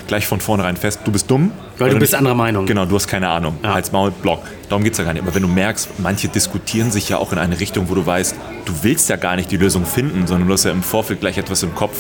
[0.07, 1.45] gleich von vornherein fest, du bist dumm.
[1.47, 1.51] Mhm.
[1.79, 2.65] Weil du bist nicht- anderer Meinung.
[2.67, 3.59] Genau, du hast keine Ahnung.
[3.63, 3.75] Ja.
[3.75, 4.43] Halt's Maul, Block.
[4.69, 5.23] Darum geht es ja gar nicht.
[5.23, 8.35] Aber wenn du merkst, manche diskutieren sich ja auch in eine Richtung, wo du weißt,
[8.65, 11.37] du willst ja gar nicht die Lösung finden, sondern du hast ja im Vorfeld gleich
[11.39, 11.99] etwas im Kopf,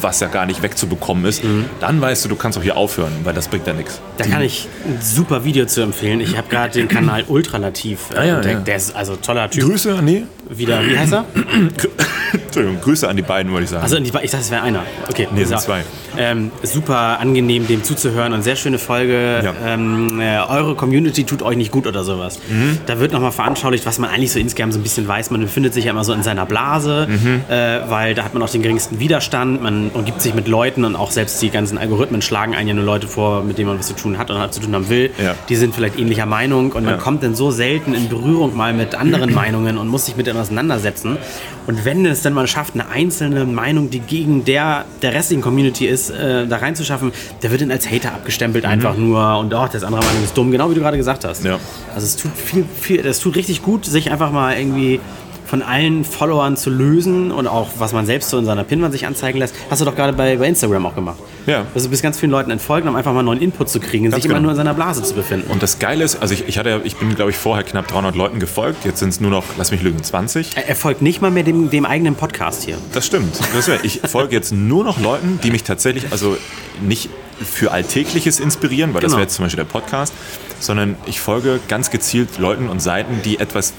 [0.00, 1.42] was ja gar nicht wegzubekommen ist,
[1.80, 4.00] dann weißt du, du kannst auch hier aufhören, weil das bringt ja nichts.
[4.16, 6.20] Da kann ich ein super Video zu empfehlen.
[6.20, 8.54] Ich habe gerade den Kanal Ultralativ äh, Ah, ja, entdeckt.
[8.58, 8.60] ja.
[8.60, 9.64] Der ist also toller Typ.
[9.64, 11.24] Grüße die, Wieder, wie heißt er?
[12.46, 13.82] Entschuldigung, Grüße an die beiden, würde ich sagen.
[13.82, 14.82] Also ich dachte, es wäre einer.
[15.08, 15.28] Okay.
[15.32, 15.58] Nee, sind Ja.
[15.58, 15.82] zwei.
[16.16, 19.42] Ähm, super angenehm, dem zuzuhören und sehr schöne Folge.
[19.44, 19.52] Ja.
[19.66, 22.40] Ähm, äh, eure Community tut euch nicht gut oder sowas.
[22.48, 22.78] Mhm.
[22.86, 25.30] Da wird nochmal veranschaulicht, was man eigentlich so insgesamt so ein bisschen weiß.
[25.30, 27.42] Man befindet sich ja immer so in seiner Blase, Mhm.
[27.48, 29.62] äh, weil da hat man auch den geringsten Widerstand.
[29.62, 32.84] Man umgibt sich mit Leuten und auch selbst die ganzen Algorithmen schlagen einen ja nur
[32.84, 35.10] Leute vor, mit denen man was zu tun hat und hat zu tun haben will.
[35.22, 35.34] Ja.
[35.48, 38.94] Die sind vielleicht ähnlicher Meinung und man kommt dann so selten in Berührung mal mit
[38.94, 41.18] anderen Meinungen und muss sich mit denen auseinandersetzen.
[41.66, 45.86] Und wenn es dann mal schafft, eine einzelne Meinung, die gegen der der restlichen Community
[45.86, 49.84] ist, äh, da reinzuschaffen, der wird dann als Hater abgestempelt einfach nur und oh, das
[49.84, 51.44] andere Meinung ist dumm, genau wie du gerade gesagt hast.
[51.44, 51.58] Ja.
[51.94, 55.00] Also es tut viel, viel, es tut richtig gut, sich einfach mal irgendwie
[55.48, 59.06] von allen Followern zu lösen und auch was man selbst so in seiner Pinwand sich
[59.06, 59.54] anzeigen lässt.
[59.70, 61.16] Hast du doch gerade bei, bei Instagram auch gemacht.
[61.46, 61.64] Ja.
[61.74, 64.16] Also du bist ganz vielen Leuten entfolgt, um einfach mal neuen Input zu kriegen, ganz
[64.16, 64.34] sich genau.
[64.34, 65.50] immer nur in seiner Blase zu befinden.
[65.50, 68.14] Und das Geile ist, also ich, ich, hatte, ich bin, glaube ich, vorher knapp 300
[68.14, 68.84] Leuten gefolgt.
[68.84, 70.54] Jetzt sind es nur noch, lass mich lügen, 20.
[70.54, 72.76] Er, er folgt nicht mal mehr dem, dem eigenen Podcast hier.
[72.92, 73.40] Das stimmt.
[73.82, 76.36] Ich folge jetzt nur noch Leuten, die mich tatsächlich, also
[76.82, 77.08] nicht
[77.42, 79.12] für Alltägliches inspirieren, weil genau.
[79.12, 80.12] das wäre jetzt zum Beispiel der Podcast,
[80.60, 83.72] sondern ich folge ganz gezielt Leuten und Seiten, die etwas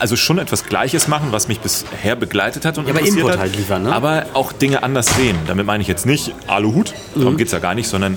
[0.00, 3.38] also schon etwas Gleiches machen, was mich bisher begleitet hat und ja, aber Input hat,
[3.38, 3.92] halt liefern, ne?
[3.92, 5.36] aber auch Dinge anders sehen.
[5.46, 7.36] Damit meine ich jetzt nicht Aluhut, darum mhm.
[7.38, 8.16] geht es ja gar nicht, sondern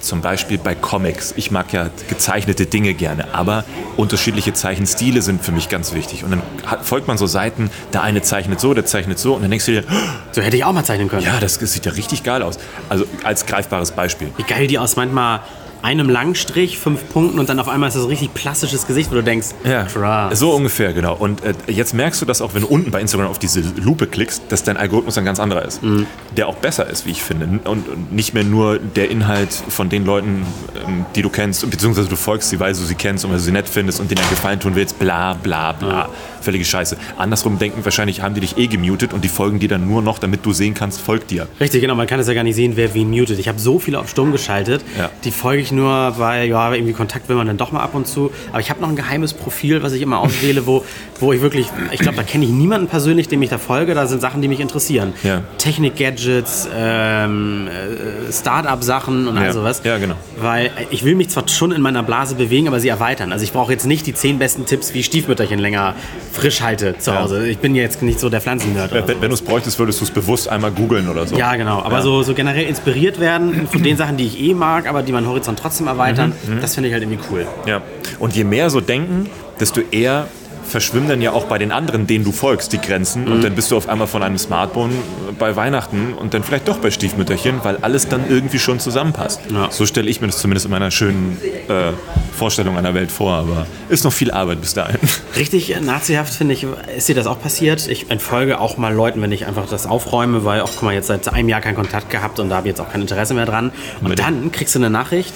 [0.00, 1.34] zum Beispiel bei Comics.
[1.36, 3.64] Ich mag ja gezeichnete Dinge gerne, aber
[3.96, 6.22] unterschiedliche Zeichenstile sind für mich ganz wichtig.
[6.22, 6.42] Und dann
[6.82, 9.72] folgt man so Seiten, der eine zeichnet so, der zeichnet so, und dann denkst du
[9.72, 9.84] dir,
[10.32, 11.22] so hätte ich auch mal zeichnen können.
[11.22, 12.58] Ja, das sieht ja richtig geil aus.
[12.88, 14.30] Also als greifbares Beispiel.
[14.36, 15.40] Wie geil die aus manchmal
[15.86, 19.14] einem Langstrich, fünf Punkten und dann auf einmal ist das ein richtig plastisches Gesicht, wo
[19.14, 20.36] du denkst, ja, krass.
[20.36, 21.14] So ungefähr, genau.
[21.14, 24.08] Und äh, jetzt merkst du dass auch, wenn du unten bei Instagram auf diese Lupe
[24.08, 25.84] klickst, dass dein Algorithmus ein ganz anderer ist.
[25.84, 26.06] Mhm.
[26.36, 27.60] Der auch besser ist, wie ich finde.
[27.68, 30.44] Und nicht mehr nur der Inhalt von den Leuten,
[30.84, 33.44] ähm, die du kennst, beziehungsweise du folgst sie, weil du sie kennst und weil du
[33.44, 36.08] sie nett findest und denen einen Gefallen tun willst, bla bla bla.
[36.08, 36.10] Mhm.
[36.46, 36.96] Völlige Scheiße.
[37.18, 40.20] Andersrum denken wahrscheinlich, haben die dich eh gemutet und die folgen dir dann nur noch,
[40.20, 41.48] damit du sehen kannst, folgt dir.
[41.58, 41.96] Richtig, genau.
[41.96, 43.40] Man kann es ja gar nicht sehen, wer wen mutet.
[43.40, 45.10] Ich habe so viele auf Stumm geschaltet, ja.
[45.24, 48.06] die folge ich nur, weil ja, irgendwie Kontakt will man dann doch mal ab und
[48.06, 48.30] zu.
[48.50, 50.84] Aber ich habe noch ein geheimes Profil, was ich immer auswähle, wo,
[51.18, 53.94] wo ich wirklich, ich glaube, da kenne ich niemanden persönlich, dem ich da folge.
[53.94, 55.14] Da sind Sachen, die mich interessieren.
[55.24, 55.42] Ja.
[55.58, 59.42] Technik-Gadgets, ähm, äh, Start-up-Sachen und ja.
[59.42, 59.82] all sowas.
[59.82, 60.14] Ja, genau.
[60.38, 63.32] Weil ich will mich zwar schon in meiner Blase bewegen, aber sie erweitern.
[63.32, 65.96] Also ich brauche jetzt nicht die zehn besten Tipps, wie Stiefmütterchen länger
[66.36, 67.40] frisch halte zu Hause.
[67.40, 67.44] Ja.
[67.46, 68.92] Ich bin jetzt nicht so der Pflanzennerd.
[68.92, 71.36] Wenn, wenn du es bräuchtest, würdest du es bewusst einmal googeln oder so.
[71.36, 71.82] Ja, genau.
[71.82, 75.12] Aber so, so generell inspiriert werden von den Sachen, die ich eh mag, aber die
[75.12, 76.60] meinen Horizont trotzdem erweitern, mhm.
[76.60, 77.46] das finde ich halt irgendwie cool.
[77.66, 77.82] Ja.
[78.18, 80.28] Und je mehr so denken, desto eher
[80.66, 83.24] verschwimmen dann ja auch bei den anderen, denen du folgst, die Grenzen.
[83.24, 83.32] Mhm.
[83.32, 84.92] Und dann bist du auf einmal von einem Smartphone
[85.38, 89.40] bei Weihnachten und dann vielleicht doch bei Stiefmütterchen, weil alles dann irgendwie schon zusammenpasst.
[89.52, 89.70] Ja.
[89.70, 91.92] So stelle ich mir das zumindest in meiner schönen äh,
[92.36, 93.34] Vorstellung einer Welt vor.
[93.34, 95.00] Aber ist noch viel Arbeit bis dahin.
[95.36, 97.86] Richtig nazihaft finde ich, ist dir das auch passiert?
[97.88, 101.06] Ich entfolge auch mal Leuten, wenn ich einfach das aufräume, weil auch, guck mal, jetzt
[101.06, 103.46] seit einem Jahr keinen Kontakt gehabt und da habe ich jetzt auch kein Interesse mehr
[103.46, 103.72] dran.
[104.02, 105.32] Und dann kriegst du eine Nachricht,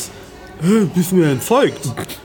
[0.95, 1.81] bist du mir entfolgt?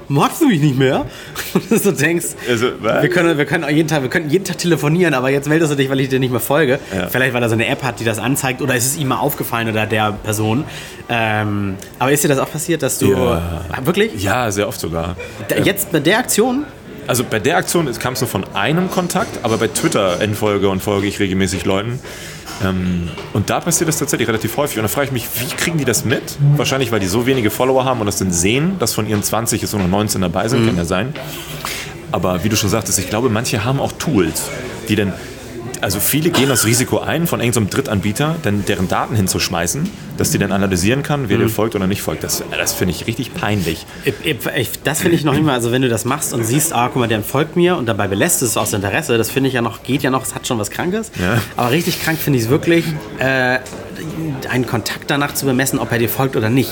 [0.07, 1.05] Magst du mich nicht mehr?
[1.53, 5.13] Und du denkst, also, wir, können, wir, können jeden Tag, wir können jeden Tag telefonieren,
[5.13, 6.79] aber jetzt meldest du dich, weil ich dir nicht mehr folge.
[6.93, 7.07] Ja.
[7.07, 9.17] Vielleicht, weil er so eine App hat, die das anzeigt oder ist es ihm mal
[9.17, 10.65] aufgefallen oder der Person.
[11.09, 13.11] Ähm, aber ist dir das auch passiert, dass du...
[13.11, 13.61] Ja.
[13.83, 14.23] Wirklich?
[14.23, 15.15] Ja, sehr oft sogar.
[15.63, 16.65] Jetzt bei der Aktion?
[17.07, 20.81] Also bei der Aktion kam es nur von einem Kontakt, aber bei Twitter entfolge und
[20.81, 21.99] folge ich regelmäßig Leuten.
[22.63, 24.77] Ähm, und da passiert das tatsächlich relativ häufig.
[24.77, 26.37] Und da frage ich mich, wie kriegen die das mit?
[26.55, 29.61] Wahrscheinlich, weil die so wenige Follower haben und das dann sehen, dass von ihren 20
[29.61, 30.67] jetzt nur noch 19 dabei sind, mhm.
[30.67, 31.13] kann ja sein.
[32.11, 34.43] Aber wie du schon sagtest, ich glaube, manche haben auch Tools,
[34.87, 35.13] die dann
[35.81, 40.37] also viele gehen das Risiko ein, von irgendeinem Drittanbieter dann deren Daten hinzuschmeißen, dass die
[40.37, 41.43] dann analysieren kann, wer mhm.
[41.43, 42.23] dir folgt oder nicht folgt.
[42.23, 43.85] Das, das finde ich richtig peinlich.
[44.03, 46.73] Ich, ich, das finde ich noch nicht mal, also wenn du das machst und siehst,
[46.73, 49.53] ah, guck mal, der folgt mir und dabei belässt es aus Interesse, das finde ich
[49.53, 51.11] ja noch, geht ja noch, es hat schon was Krankes.
[51.19, 51.41] Ja.
[51.55, 52.85] Aber richtig krank finde ich es wirklich,
[53.19, 53.59] äh,
[54.49, 56.71] einen Kontakt danach zu bemessen, ob er dir folgt oder nicht.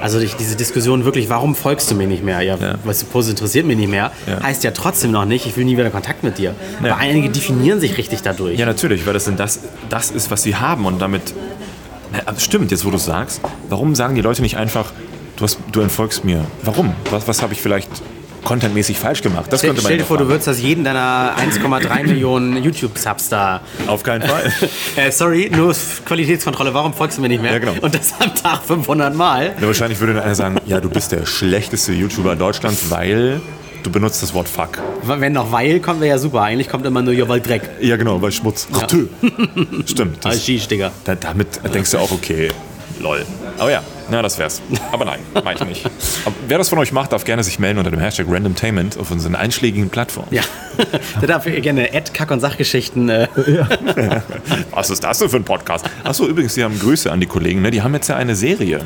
[0.00, 2.40] Also diese Diskussion wirklich, warum folgst du mir nicht mehr?
[2.42, 2.74] Ja, ja.
[2.84, 4.12] was du postest, interessiert mich nicht mehr.
[4.26, 4.42] Ja.
[4.42, 6.54] Heißt ja trotzdem noch nicht, ich will nie wieder Kontakt mit dir.
[6.82, 6.92] Ja.
[6.92, 8.58] Aber einige definieren sich richtig dadurch.
[8.58, 11.34] Ja, natürlich, weil das denn das, das ist, was sie haben und damit.
[12.12, 14.92] Äh, stimmt, jetzt wo du sagst, warum sagen die Leute nicht einfach,
[15.36, 16.44] du, hast, du entfolgst mir?
[16.62, 16.94] Warum?
[17.10, 17.90] Was, was habe ich vielleicht
[18.44, 19.52] contentmäßig falsch gemacht.
[19.52, 23.28] Das stell, könnte man stell dir vor, du würdest das jeden deiner 1,3 Millionen YouTube-Subs
[23.28, 23.60] da.
[23.86, 24.52] Auf keinen Fall.
[24.96, 25.74] äh, sorry, nur
[26.04, 27.52] Qualitätskontrolle, warum folgst du mir nicht mehr?
[27.52, 27.74] Ja, genau.
[27.80, 29.54] Und das am Tag 500 Mal.
[29.60, 33.40] Ja, wahrscheinlich würde dann einer sagen, ja, du bist der schlechteste YouTuber Deutschlands, weil
[33.82, 34.78] du benutzt das Wort Fuck.
[35.02, 36.42] Wenn noch weil kommt, wäre ja super.
[36.42, 37.62] Eigentlich kommt immer nur, ja, weil Dreck.
[37.80, 38.68] Ja, genau, weil Schmutz.
[38.72, 38.86] Ja.
[39.86, 40.24] Stimmt.
[40.24, 40.90] Das, Schieß, Digga.
[41.04, 42.48] Da, damit denkst du auch, okay,
[43.00, 43.24] lol.
[43.58, 44.62] Aber ja, na, das wär's.
[44.92, 45.86] Aber nein, meine ich nicht.
[46.24, 49.10] Aber wer das von euch macht, darf gerne sich melden unter dem Hashtag Randomtainment auf
[49.10, 50.28] unseren einschlägigen Plattformen.
[50.32, 50.42] Ja,
[51.20, 53.08] da darf ich gerne Ad Kack- und Sachgeschichten.
[53.08, 53.28] Äh.
[53.46, 53.68] Ja.
[54.70, 55.84] Was ist das denn für ein Podcast?
[56.04, 57.62] Achso, übrigens, die haben Grüße an die Kollegen.
[57.62, 57.70] Ne?
[57.70, 58.80] Die haben jetzt ja eine Serie.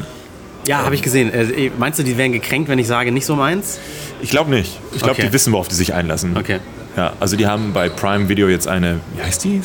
[0.66, 1.32] Ja, habe ich gesehen.
[1.32, 3.80] Äh, meinst du, die wären gekränkt, wenn ich sage, nicht so meins?
[4.20, 4.78] Ich glaube nicht.
[4.92, 5.26] Ich glaube, okay.
[5.26, 6.37] die wissen, worauf die sich einlassen.
[6.37, 6.61] Okay.
[6.96, 9.61] Ja, also die haben bei Prime Video jetzt eine, wie heißt die?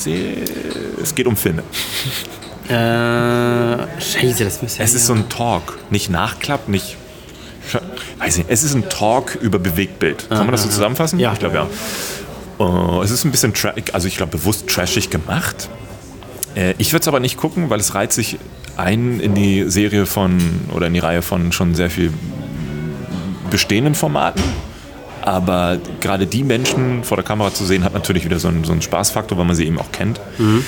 [1.01, 1.63] Es geht um Filme.
[2.69, 2.73] Äh,
[4.01, 6.97] scheiße, das müsste Es ist so ein Talk, nicht Nachklapp, nicht.
[8.19, 10.29] Weiß nicht, es ist ein Talk über Bewegtbild.
[10.29, 11.19] Kann man das so zusammenfassen?
[11.19, 11.33] Ja.
[11.33, 11.67] Ich glaube ja.
[12.59, 13.53] Uh, es ist ein bisschen,
[13.93, 15.69] also ich glaube bewusst trashig gemacht.
[16.55, 18.37] Äh, ich würde es aber nicht gucken, weil es reiht sich
[18.77, 20.39] ein in die Serie von
[20.73, 22.11] oder in die Reihe von schon sehr viel
[23.49, 24.43] bestehenden Formaten.
[25.21, 28.71] Aber gerade die Menschen vor der Kamera zu sehen, hat natürlich wieder so einen, so
[28.71, 30.19] einen Spaßfaktor, weil man sie eben auch kennt.
[30.37, 30.63] Mhm.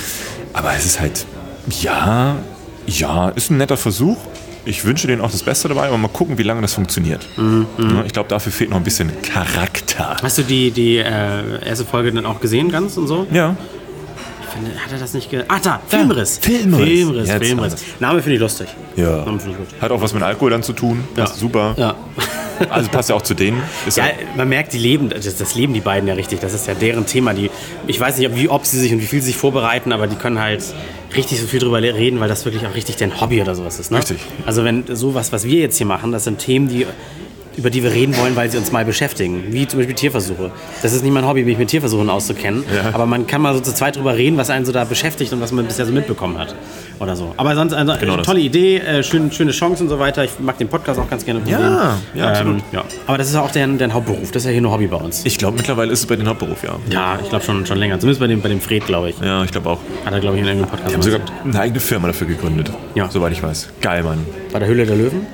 [0.53, 1.25] Aber es ist halt
[1.81, 2.35] ja,
[2.87, 4.17] Ja, ist ein netter Versuch.
[4.65, 7.27] Ich wünsche denen auch das Beste dabei, aber mal gucken, wie lange das funktioniert.
[7.37, 10.17] Ja, ich glaube, dafür fehlt noch ein bisschen Charakter.
[10.21, 13.25] Hast du die, die äh, erste Folge dann auch gesehen, ganz und so?
[13.31, 13.55] Ja,
[14.43, 15.43] Ich finde, hat er das nicht ge...
[15.47, 16.39] Ah, da, Filmriss.
[16.39, 16.83] Filmriss.
[16.87, 17.75] Filmriss, Jetzt Filmriss.
[17.99, 18.67] Name finde ich lustig.
[18.95, 19.23] ja.
[19.23, 19.67] Name ich gut.
[19.81, 21.03] Hat auch was mit Alkohol dann zu tun.
[21.15, 21.73] Passt super.
[21.77, 21.95] Ja.
[22.69, 23.61] Also passt ja auch zu denen.
[23.87, 26.41] Ist Ja, ja, man merkt, die leben, das, das leben die beiden ja richtig.
[26.41, 27.33] Das ist ja deren Thema.
[27.33, 27.49] Die,
[27.87, 30.17] ich weiß nicht, wie ob sie sich und wie viel sie sich vorbereiten, aber die
[30.17, 30.61] können halt
[31.15, 33.91] richtig so viel drüber reden, weil das wirklich auch richtig deren Hobby oder sowas ist.
[33.91, 33.97] Ne?
[33.99, 34.19] Richtig.
[34.45, 36.85] Also wenn sowas, was wir jetzt hier machen, das sind Themen, die
[37.57, 39.43] über die wir reden wollen, weil sie uns mal beschäftigen.
[39.49, 40.51] Wie zum Beispiel Tierversuche.
[40.81, 42.63] Das ist nicht mein Hobby, mich mit Tierversuchen auszukennen.
[42.73, 42.93] Ja.
[42.93, 45.41] Aber man kann mal so zu zweit drüber reden, was einen so da beschäftigt und
[45.41, 46.55] was man bisher so mitbekommen hat.
[46.99, 47.33] Oder so.
[47.37, 48.25] Aber sonst also, Genau das.
[48.25, 50.23] tolle Idee, äh, schön, schöne Chance und so weiter.
[50.25, 51.41] Ich mag den Podcast auch ganz gerne.
[51.45, 52.57] Ja, ja, absolut.
[52.57, 52.83] Ähm, ja.
[53.07, 54.31] Aber das ist auch deren, deren Hauptberuf.
[54.31, 55.25] Das ist ja hier nur Hobby bei uns.
[55.25, 56.75] ich glaube, mittlerweile ist es bei den Hauptberuf, ja.
[56.89, 57.99] Ja, ich glaube schon, schon länger.
[57.99, 59.15] Zumindest bei dem, bei dem Fred, glaube ich.
[59.19, 59.79] Ja, ich glaube auch.
[60.05, 62.71] Hat er, glaube ich, in irgendeinem Podcast Die haben sogar eine eigene Firma dafür gegründet.
[62.95, 63.09] Ja.
[63.09, 63.69] Soweit ich weiß.
[63.81, 64.25] Geil, Mann.
[64.51, 65.25] Bei der Höhle der Löwen?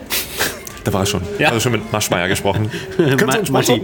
[0.86, 1.22] Da war er schon.
[1.40, 1.50] Ja.
[1.50, 2.72] Also schon mit Maschmeyer gesprochen.
[2.98, 3.74] Kannst du Ma- Maschi.
[3.74, 3.82] sponsern?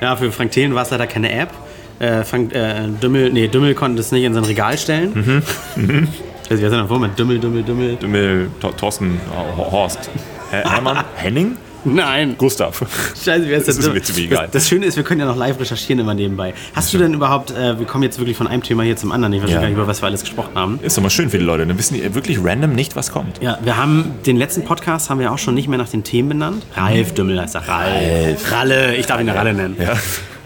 [0.00, 1.50] Ja, für Frank Thelen war es leider keine App.
[1.98, 5.42] Äh, Frank, äh, Dümmel, nee, Dümmel konnte es nicht in sein Regal stellen.
[5.76, 6.08] Mhm.
[6.50, 8.48] Also, wir sind davor mit Dümmel, Dümmel, Dümmel.
[8.60, 9.18] Thor- Thorsten
[9.56, 10.10] Ho- Horst.
[10.50, 11.04] Her Hermann?
[11.16, 11.56] Henning?
[11.84, 12.34] Nein.
[12.38, 12.84] Gustav.
[13.22, 14.44] Scheiße, wer ist Das der ist mir ziemlich egal.
[14.44, 16.54] Das, das Schöne ist, wir können ja noch live recherchieren immer nebenbei.
[16.74, 19.32] Hast du denn überhaupt, äh, wir kommen jetzt wirklich von einem Thema hier zum anderen.
[19.34, 19.60] Ich weiß Ja.
[19.60, 20.78] gar nicht, über was wir alles gesprochen haben.
[20.82, 21.66] Ist doch mal schön für die Leute.
[21.66, 23.42] Dann wissen die wirklich random nicht, was kommt.
[23.42, 26.28] Ja, wir haben den letzten Podcast haben wir auch schon nicht mehr nach den Themen
[26.30, 26.64] benannt.
[26.76, 27.68] Ralf Dümmel heißt er.
[27.68, 28.52] Ralf.
[28.52, 29.76] Ralle, ich darf ihn Ralle nennen.
[29.78, 29.92] Ja.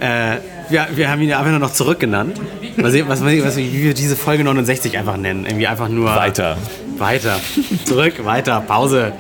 [0.01, 0.39] Äh,
[0.71, 2.39] wir, wir haben ihn ja einfach nur noch zurückgenannt.
[2.77, 5.45] Mal sehen, was, was, wie wir diese Folge 69 einfach nennen.
[5.47, 6.15] Irgendwie einfach nur.
[6.15, 6.57] Weiter.
[6.99, 7.41] Weiter.
[7.85, 9.13] Zurück, weiter, Pause.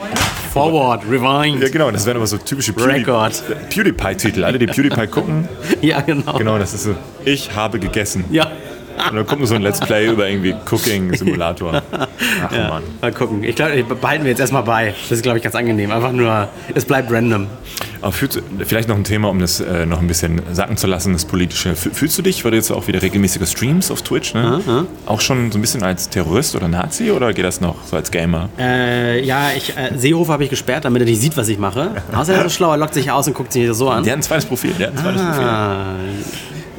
[0.52, 1.62] Forward, rewind.
[1.62, 1.90] Ja, genau.
[1.90, 3.04] Das wären aber so typische Pewdie-.
[3.70, 4.44] PewDiePie-Titel.
[4.44, 5.48] Alle, die PewDiePie gucken.
[5.80, 6.32] Ja, genau.
[6.32, 6.96] Genau, das ist so.
[7.24, 8.24] Ich habe gegessen.
[8.30, 8.50] Ja.
[9.10, 11.82] Und dann kommt nur so ein Let's Play über irgendwie Cooking-Simulator.
[11.92, 12.68] Ach, ja.
[12.68, 12.82] Mann.
[13.00, 13.44] Mal gucken.
[13.44, 14.94] Ich glaube, behalten wir jetzt erstmal bei.
[15.02, 15.92] Das ist, glaube ich, ganz angenehm.
[15.92, 17.46] Einfach nur, es bleibt random.
[18.00, 21.12] Aber fühlst, vielleicht noch ein Thema, um das äh, noch ein bisschen sacken zu lassen,
[21.14, 21.70] das Politische.
[21.72, 24.86] Fü- Fühlst du dich, weil du jetzt auch wieder regelmäßige Streams auf Twitch, ne?
[25.06, 28.10] Auch schon so ein bisschen als Terrorist oder Nazi oder geht das noch so als
[28.10, 28.48] Gamer?
[28.58, 31.90] Äh, ja, ich, äh, Seehofer habe ich gesperrt, damit er nicht sieht, was ich mache.
[32.14, 34.04] Außer er ist so schlau, er lockt sich aus und guckt sich so an.
[34.04, 34.72] Der hat ein zweites Profil.
[34.78, 35.84] Der hat ein zweites Ah,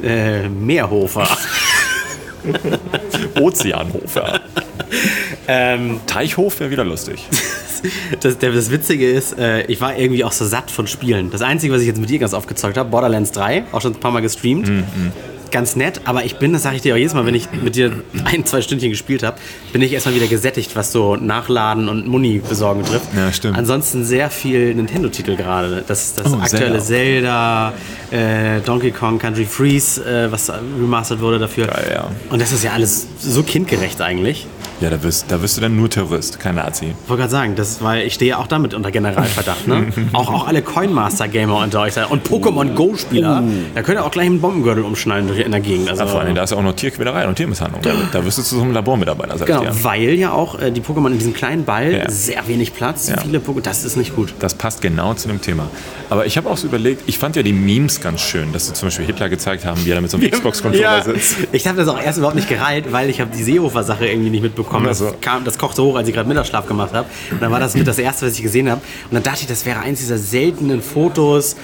[0.02, 1.26] äh, Meerhofer.
[2.42, 2.78] Profil.
[3.40, 4.40] Ozeanhofer.
[5.46, 7.26] ähm, Teichhof wäre wieder lustig.
[8.20, 11.30] Das, der, das Witzige ist, äh, ich war irgendwie auch so satt von Spielen.
[11.30, 13.92] Das Einzige, was ich jetzt mit dir ganz oft gezockt habe, Borderlands 3, auch schon
[13.92, 14.68] ein paar Mal gestreamt.
[14.68, 14.84] Mhm,
[15.50, 17.74] Ganz nett, aber ich bin, das sage ich dir auch jedes Mal, wenn ich mit
[17.74, 17.90] dir
[18.24, 19.36] ein, zwei Stündchen gespielt habe,
[19.72, 23.08] bin ich erstmal wieder gesättigt, was so Nachladen und Muni besorgen betrifft.
[23.16, 23.58] Ja, stimmt.
[23.58, 25.82] Ansonsten sehr viel Nintendo-Titel gerade.
[25.88, 27.72] Das, das Oh, aktuelle Zelda,
[28.12, 31.66] äh, Donkey Kong Country Freeze, äh, was remastert wurde dafür.
[31.66, 32.10] Geil, ja.
[32.30, 34.46] Und das ist ja alles so kindgerecht eigentlich.
[34.80, 36.86] Ja, da wirst, da wirst du dann nur Terrorist, kein Nazi.
[37.04, 39.66] Ich wollte gerade sagen, das, weil ich stehe ja auch damit unter Generalverdacht.
[39.68, 39.88] Ne?
[40.14, 43.42] auch, auch alle Coinmaster-Gamer unter euch und Pokémon Go-Spieler,
[43.74, 45.90] da könnt ihr auch gleich einen Bombengürtel umschnallen durch in der Gegend.
[45.90, 47.82] Also, Ja, vor allem, da ist ja auch noch Tierquälerei und Tiermisshandlung.
[47.82, 50.80] Da, da wirst du zu so einem Labormitarbeiter, sag genau, weil ja auch äh, die
[50.80, 52.10] Pokémon in diesem kleinen Ball Ja.
[52.10, 53.18] sehr wenig Platz, Ja.
[53.20, 54.32] viele Pokémon, das ist nicht gut.
[54.38, 55.68] Das passt genau zu dem Thema.
[56.08, 58.72] Aber ich habe auch so überlegt, ich fand ja die Memes ganz schön, dass sie
[58.72, 61.36] zum Beispiel Hitler gezeigt haben, wie er da mit so einem Xbox-Controller sitzt.
[61.52, 64.42] ich habe das auch erst überhaupt nicht gereilt, weil ich habe die Seehofer-Sache irgendwie nicht
[64.42, 64.69] mitbekommen.
[64.94, 65.10] So.
[65.10, 67.08] Das, kam, das kochte hoch, als ich gerade Mittagsschlaf gemacht habe.
[67.30, 68.80] Und dann war das mit das Erste, was ich gesehen habe.
[68.80, 71.56] Und dann dachte ich, das wäre eins dieser seltenen Fotos,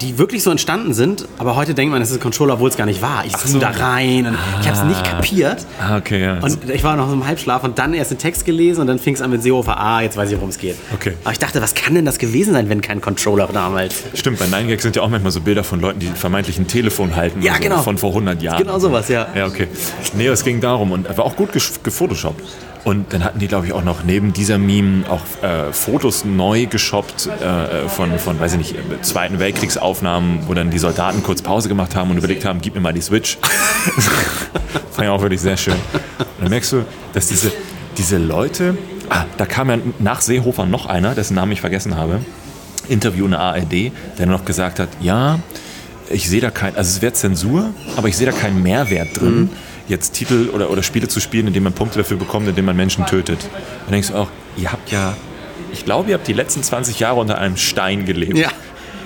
[0.00, 1.26] die wirklich so entstanden sind.
[1.38, 3.24] Aber heute denkt man, das ist ein Controller, obwohl es gar nicht war.
[3.24, 3.58] Ich zoome so.
[3.58, 5.66] da rein und ich habe es nicht kapiert.
[5.80, 6.38] Ah, okay, ja.
[6.40, 8.98] Und ich war noch so im Halbschlaf und dann erst den Text gelesen und dann
[8.98, 9.78] fing es an mit Seehofer.
[9.78, 10.76] Ah, jetzt weiß ich, worum es geht.
[10.94, 11.14] Okay.
[11.24, 14.02] Aber ich dachte, was kann denn das gewesen sein, wenn kein Controller damals?
[14.14, 17.16] Stimmt, bei 9gag sind ja auch manchmal so Bilder von Leuten, die vermeintlich ein Telefon
[17.16, 17.42] halten.
[17.42, 17.82] Ja, so, genau.
[17.82, 18.58] Von vor 100 Jahren.
[18.58, 19.28] Genau sowas, ja.
[19.34, 19.68] Ja, okay.
[20.14, 22.42] Nee, es ging darum und war auch gut gefotoshoppt.
[22.86, 26.66] Und dann hatten die, glaube ich, auch noch neben dieser Meme auch äh, Fotos neu
[26.66, 31.42] geshoppt äh, von, von, weiß ich nicht, äh, Zweiten Weltkriegsaufnahmen, wo dann die Soldaten kurz
[31.42, 33.38] Pause gemacht haben und überlegt haben, gib mir mal die Switch.
[34.92, 35.74] Fand ich auch wirklich sehr schön.
[35.74, 37.50] Und dann merkst du, dass diese,
[37.98, 38.78] diese Leute,
[39.10, 42.20] ah, da kam ja nach Seehofer noch einer, dessen Namen ich vergessen habe,
[42.88, 45.40] Interview in der ARD, der noch gesagt hat, ja,
[46.08, 49.40] ich sehe da kein, also es wäre Zensur, aber ich sehe da keinen Mehrwert drin,
[49.40, 49.50] Mhm.
[49.88, 53.06] Jetzt Titel oder, oder Spiele zu spielen, indem man Punkte dafür bekommt, indem man Menschen
[53.06, 53.48] tötet.
[53.84, 55.16] Dann denkst du auch, ihr habt ja,
[55.72, 58.36] ich glaube, ihr habt die letzten 20 Jahre unter einem Stein gelebt.
[58.36, 58.50] Ja.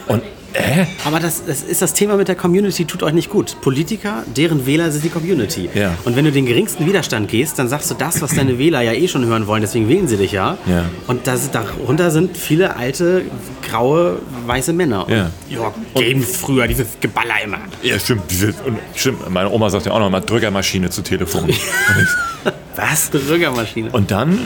[0.07, 3.57] Und, äh, Aber das, das ist das Thema mit der Community, tut euch nicht gut.
[3.61, 5.69] Politiker, deren Wähler sind die Community.
[5.75, 5.97] Ja.
[6.05, 8.93] Und wenn du den geringsten Widerstand gehst, dann sagst du das, was deine Wähler ja
[8.93, 10.59] eh schon hören wollen, deswegen wählen sie dich ja.
[10.67, 10.85] Ja.
[11.07, 13.23] Und das, darunter sind viele alte,
[13.69, 15.07] graue, weiße Männer.
[15.09, 15.31] Ja.
[15.49, 17.59] ja, gehen früher, dieses Geballer immer.
[17.83, 21.49] ja, stimmt, diese, und stimmt, meine Oma sagt ja auch noch mal Drückermaschine zu Telefon.
[22.81, 23.11] Was?
[23.11, 23.91] Drückermaschine.
[23.91, 24.39] Und dann,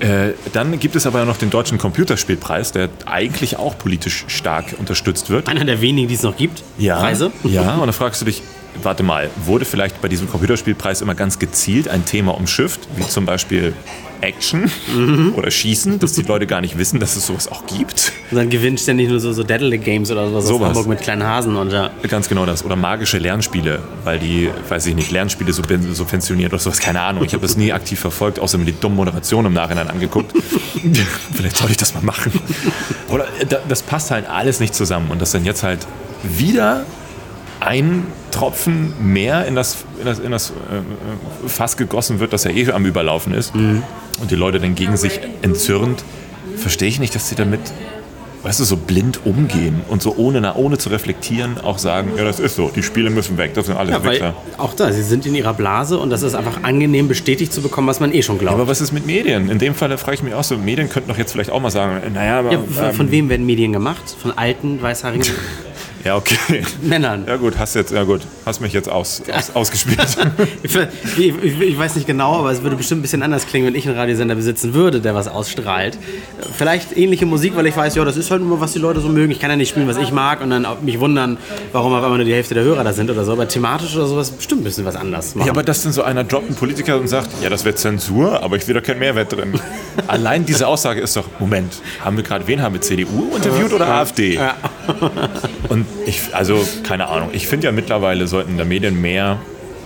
[0.00, 4.74] äh, dann gibt es aber ja noch den Deutschen Computerspielpreis, der eigentlich auch politisch stark
[4.78, 5.48] unterstützt wird.
[5.48, 6.62] Einer der wenigen, die es noch gibt.
[6.78, 7.32] Ja, Preise.
[7.44, 8.42] ja, und dann fragst du dich,
[8.82, 13.26] warte mal, wurde vielleicht bei diesem Computerspielpreis immer ganz gezielt ein Thema umschifft, wie zum
[13.26, 13.74] Beispiel
[14.22, 15.34] Action Mhm.
[15.36, 18.12] oder Schießen, dass die Leute gar nicht wissen, dass es sowas auch gibt?
[18.30, 20.68] Und dann gewinnt ständig nur so, so Deadly Games oder sowas Sowas.
[20.68, 21.90] Hamburg mit kleinen Hasen und ja.
[22.08, 22.64] Ganz genau das.
[22.64, 27.24] Oder magische Lernspiele, weil die, weiß ich nicht, Lernspiele subven- subventioniert oder sowas, keine Ahnung.
[27.24, 30.32] Ich habe das nie aktiv verfolgt, außer mir die dumme Moderation im Nachhinein angeguckt.
[31.34, 32.32] Vielleicht soll ich das mal machen.
[33.08, 35.10] Oder äh, da- das passt halt alles nicht zusammen.
[35.10, 35.86] Und dass dann jetzt halt
[36.22, 36.84] wieder
[37.66, 42.50] ein Tropfen mehr in das, in das, in das äh, Fass gegossen wird, das ja
[42.50, 43.54] eh am Überlaufen ist.
[43.54, 46.04] Und die Leute dann gegen sich entzürnt,
[46.56, 47.60] verstehe ich nicht, dass sie damit
[48.42, 52.40] weißt du, so blind umgehen und so ohne, ohne zu reflektieren auch sagen, ja, das
[52.40, 54.34] ist so, die Spiele müssen weg, das sind alles Ja, Wichser.
[54.58, 57.86] auch da, sie sind in ihrer Blase und das ist einfach angenehm bestätigt zu bekommen,
[57.86, 58.54] was man eh schon glaubt.
[58.54, 59.48] Aber was ist mit Medien?
[59.48, 61.70] In dem Fall frage ich mich auch so, Medien könnten doch jetzt vielleicht auch mal
[61.70, 64.02] sagen, naja, aber, ja, von, ähm, von wem werden Medien gemacht?
[64.20, 65.26] Von alten, weißhaarigen
[66.04, 66.62] ja, okay.
[66.82, 67.24] Männern.
[67.26, 70.00] Ja gut, hast jetzt, ja gut, hast mich jetzt aus, aus, ausgespielt.
[70.62, 70.76] Ich,
[71.18, 73.86] ich, ich weiß nicht genau, aber es würde bestimmt ein bisschen anders klingen, wenn ich
[73.86, 75.98] einen Radiosender besitzen würde, der was ausstrahlt.
[76.56, 79.08] Vielleicht ähnliche Musik, weil ich weiß, ja, das ist halt immer, was die Leute so
[79.08, 79.30] mögen.
[79.32, 81.36] Ich kann ja nicht spielen, was ich mag und dann mich wundern,
[81.72, 83.32] warum auf einmal nur die Hälfte der Hörer da sind oder so.
[83.32, 85.46] Aber thematisch oder sowas bestimmt ein bisschen was anders machen.
[85.46, 88.42] Ja, aber dass dann so einer droppt, ein Politiker und sagt, ja, das wäre Zensur,
[88.42, 89.52] aber ich sehe da keinen Mehrwert drin.
[90.06, 93.88] Allein diese Aussage ist doch, Moment, haben wir gerade, wen haben wir, CDU interviewt oder
[93.88, 94.38] AfD?
[95.68, 99.38] Und ich, also, keine Ahnung, ich finde ja mittlerweile sollten da Medien mehr,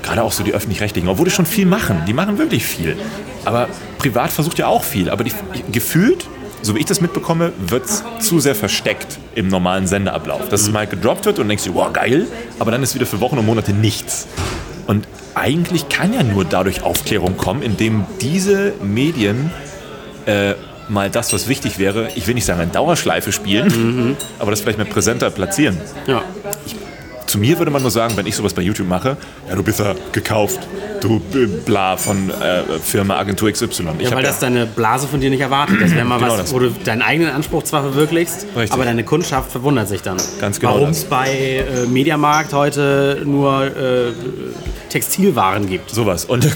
[0.03, 2.97] gerade auch so die Öffentlich-Rechtlichen, obwohl die schon viel machen, die machen wirklich viel.
[3.45, 5.33] Aber privat versucht ja auch viel, aber die,
[5.73, 6.27] gefühlt,
[6.63, 10.49] so wie ich das mitbekomme, wird es zu sehr versteckt im normalen Sendeablauf.
[10.49, 12.27] Dass es mal gedroppt wird und denkst du, wow, geil,
[12.59, 14.27] aber dann ist wieder für Wochen und Monate nichts.
[14.87, 19.51] Und eigentlich kann ja nur dadurch Aufklärung kommen, indem diese Medien
[20.25, 20.55] äh,
[20.89, 24.79] mal das, was wichtig wäre, ich will nicht sagen in Dauerschleife spielen, aber das vielleicht
[24.79, 25.79] mal präsenter platzieren.
[26.07, 26.23] ja.
[27.27, 29.17] Zu mir würde man nur sagen, wenn ich sowas bei YouTube mache,
[29.49, 30.61] ja, du bist ja gekauft,
[31.01, 31.21] du
[31.65, 33.67] bla von äh, Firma Agentur XY.
[33.99, 35.79] Ich Ja, weil das deine Blase von dir nicht erwartet.
[35.83, 36.53] Das wäre mal Genau was, das.
[36.53, 38.73] wo du deinen eigenen Anspruch zwar verwirklichst, Richtig.
[38.73, 40.19] aber deine Kundschaft verwundert sich dann.
[40.41, 44.13] Ganz genau Warum es bei äh, Mediamarkt heute nur äh,
[44.91, 45.91] Textilwaren gibt.
[45.91, 46.27] Sowas.
[46.27, 46.47] Und,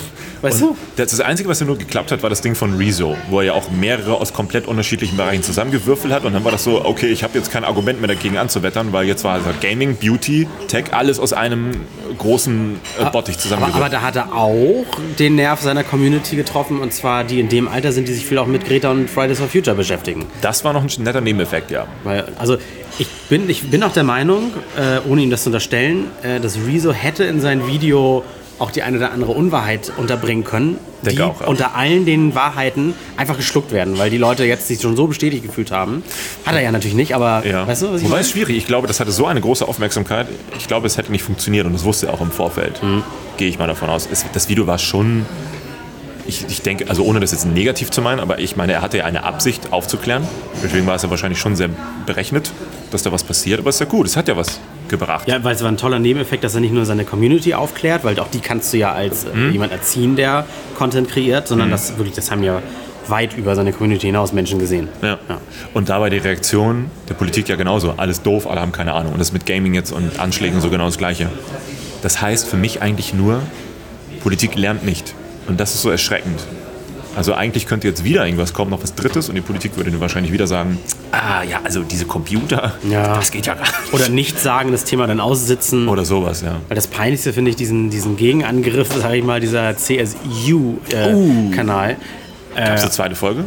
[0.43, 0.77] Weißt und du?
[0.97, 3.47] Das, das Einzige, was ja nur geklappt hat, war das Ding von Rezo, wo er
[3.47, 6.25] ja auch mehrere aus komplett unterschiedlichen Bereichen zusammengewürfelt hat.
[6.25, 9.07] Und dann war das so, okay, ich habe jetzt kein Argument mehr dagegen anzuwettern, weil
[9.07, 11.73] jetzt war also Gaming, Beauty, Tech, alles aus einem
[12.19, 13.85] großen äh, Bottich Aber, zusammengewürfelt.
[13.85, 14.85] aber da hat er auch
[15.19, 18.39] den Nerv seiner Community getroffen und zwar die in dem Alter sind, die sich viel
[18.39, 20.27] auch mit Greta und Fridays for Future beschäftigen.
[20.41, 21.87] das war noch ein netter Nebeneffekt, ja.
[22.05, 22.57] Weil, also
[22.99, 26.59] ich bin, ich bin auch der Meinung, äh, ohne ihm das zu unterstellen, äh, dass
[26.67, 28.25] Rezo hätte in sein Video
[28.61, 31.47] auch die eine oder andere Unwahrheit unterbringen können, Denke die auch, ja.
[31.47, 35.43] unter allen den Wahrheiten einfach geschluckt werden, weil die Leute jetzt sich schon so bestätigt
[35.45, 36.03] gefühlt haben.
[36.47, 37.67] Hat er ja natürlich nicht, aber Ja.
[37.67, 38.57] weißt du, was ich Wobei es schwierig.
[38.57, 40.27] Ich glaube, das hatte so eine große Aufmerksamkeit.
[40.59, 42.83] Ich glaube, es hätte nicht funktioniert und das wusste er auch im Vorfeld.
[42.83, 43.03] Mhm.
[43.39, 44.09] Gehe ich mal davon aus.
[44.33, 45.25] Das Video war schon.
[46.27, 48.99] Ich, ich denke, also ohne das jetzt negativ zu meinen, aber ich meine, er hatte
[48.99, 50.23] ja eine Absicht aufzuklären.
[50.63, 51.69] Deswegen war es ja wahrscheinlich schon sehr
[52.07, 52.53] berechnet,
[52.91, 53.61] dass da was passiert.
[53.61, 55.27] Aber es ist ja gut, es hat ja was gebracht.
[55.29, 58.19] Ja, weil es war ein toller Nebeneffekt, dass er nicht nur seine Community aufklärt, weil
[58.21, 59.53] auch die kannst du ja als äh, Mhm.
[59.53, 62.61] jemand erziehen, der Content kreiert, sondern das wirklich, das haben ja
[63.09, 64.89] weit über seine Community hinaus Menschen gesehen.
[65.03, 65.19] Ja.
[65.75, 67.95] Und dabei die Reaktion der Politik ja genauso.
[67.97, 69.13] Alles doof, alle haben keine Ahnung.
[69.15, 71.29] Und das mit Gaming jetzt und Anschlägen so genau das Gleiche.
[72.03, 73.41] Das heißt für mich eigentlich nur,
[74.23, 75.15] Politik lernt nicht.
[75.51, 76.41] Und das ist so erschreckend.
[77.17, 80.01] Also eigentlich könnte jetzt wieder irgendwas kommen, noch was Drittes, und die Politik würde dann
[80.01, 80.79] wahrscheinlich wieder sagen,
[81.11, 83.17] ah ja, also diese Computer, Ja.
[83.17, 83.93] das geht ja gar nicht.
[83.93, 85.89] Oder nicht sagen, das Thema dann aussitzen.
[85.89, 86.59] Oder sowas, ja.
[86.69, 91.97] Weil das Peinlichste finde ich diesen, diesen Gegenangriff, sage ich mal, dieser CSU-Kanal.
[92.55, 93.45] Gab es eine zweite Folge?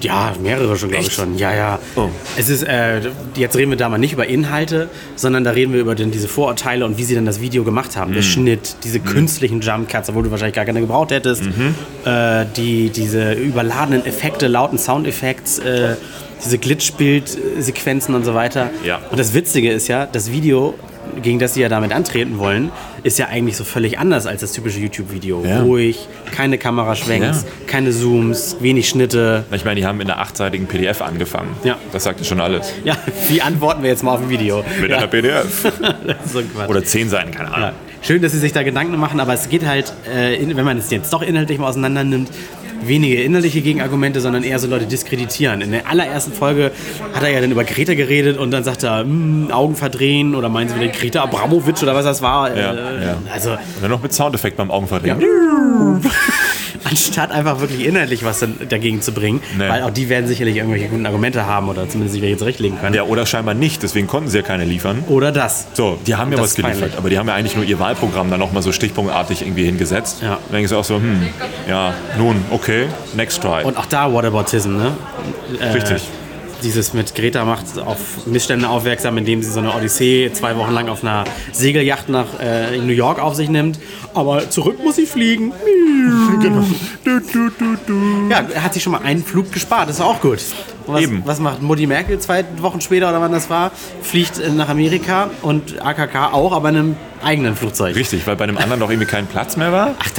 [0.00, 1.38] Ja, mehrere schon, glaube ich schon.
[1.38, 1.78] Ja, ja.
[1.96, 2.08] Oh.
[2.36, 3.00] Es ist, äh,
[3.36, 6.28] jetzt reden wir da mal nicht über Inhalte, sondern da reden wir über den, diese
[6.28, 8.12] Vorurteile und wie sie dann das Video gemacht haben.
[8.12, 8.26] Der Mhm.
[8.26, 11.44] Schnitt, diese künstlichen Jumpcuts, obwohl du wahrscheinlich gar keine gebraucht hättest.
[11.44, 11.74] Mhm.
[12.04, 16.04] Äh, die, diese überladenen Effekte, lauten Soundeffekte, äh,
[16.44, 18.70] diese Glitchbild-Sequenzen und so weiter.
[18.84, 19.00] Ja.
[19.10, 20.74] Und das Witzige ist ja, das Video,
[21.22, 22.70] gegen das sie ja damit antreten wollen,
[23.02, 25.44] ist ja eigentlich so völlig anders als das typische YouTube-Video.
[25.44, 25.60] Ja.
[25.62, 27.48] Ruhig, keine Kameraschwenks, Ja.
[27.66, 29.44] keine Zooms, wenig Schnitte.
[29.52, 31.50] Ich meine, die haben in einer achtseitigen PDF angefangen.
[31.64, 31.76] Ja.
[31.92, 32.72] Das sagt ja schon alles.
[32.84, 32.96] Ja,
[33.28, 34.64] wie antworten wir jetzt mal auf ein Video?
[34.80, 35.70] Mit ja, einer PDF.
[36.68, 37.70] Oder zehn Seiten, keine Ahnung.
[38.04, 38.06] Ja.
[38.06, 40.78] Schön, dass Sie sich da Gedanken machen, aber es geht halt, äh, in, wenn man
[40.78, 42.30] es jetzt doch inhaltlich mal auseinander nimmt,
[42.86, 45.60] wenige innerliche Gegenargumente, sondern eher so Leute diskreditieren.
[45.60, 46.72] In der allerersten Folge
[47.14, 50.48] hat er ja dann über Greta geredet und dann sagt er, hm, Augen verdrehen oder
[50.48, 52.54] meinen Sie wieder Greta Abramowitsch oder was das war.
[52.54, 53.16] Ja, äh, ja.
[53.32, 55.18] Also Und dann noch mit Soundeffekt beim Augenverdrehen.
[56.94, 59.40] Anstatt einfach wirklich inhaltlich was dagegen zu bringen.
[59.58, 59.68] Nee.
[59.68, 62.94] Weil auch die werden sicherlich irgendwelche guten Argumente haben oder zumindest sich welche zurechtlegen können.
[62.94, 65.02] Ja, oder scheinbar nicht, deswegen konnten sie ja keine liefern.
[65.08, 65.66] Oder das.
[65.74, 66.98] So, die haben ja Das was geliefert, peinlich.
[66.98, 70.22] aber die haben ja eigentlich nur ihr Wahlprogramm dann nochmal so stichpunktartig irgendwie hingesetzt.
[70.22, 70.38] Ja.
[70.46, 71.22] Dann denke ich auch so, hm,
[71.68, 72.86] ja, nun, okay,
[73.16, 73.64] next try.
[73.64, 74.92] Und auch da Whataboutism, ne?
[75.58, 76.02] Äh, Richtig.
[76.64, 80.88] Dieses mit Greta macht auf Missstände aufmerksam, indem sie so eine Odyssee zwei Wochen lang
[80.88, 83.78] auf einer Segelyacht nach äh, New York auf sich nimmt.
[84.14, 85.52] Aber zurück muss sie fliegen.
[86.40, 86.64] Genau.
[88.28, 90.38] Ja, hat sich schon mal einen Flug gespart, das ist auch gut.
[90.86, 91.22] Was, Eben.
[91.24, 93.70] was macht Mutti Merkel zwei Wochen später oder wann das war?
[94.02, 97.96] Fliegt nach Amerika und AKK auch, aber in einem eigenen Flugzeug.
[97.96, 99.94] Richtig, weil bei einem anderen noch irgendwie kein Platz mehr war.
[99.98, 100.10] Ach,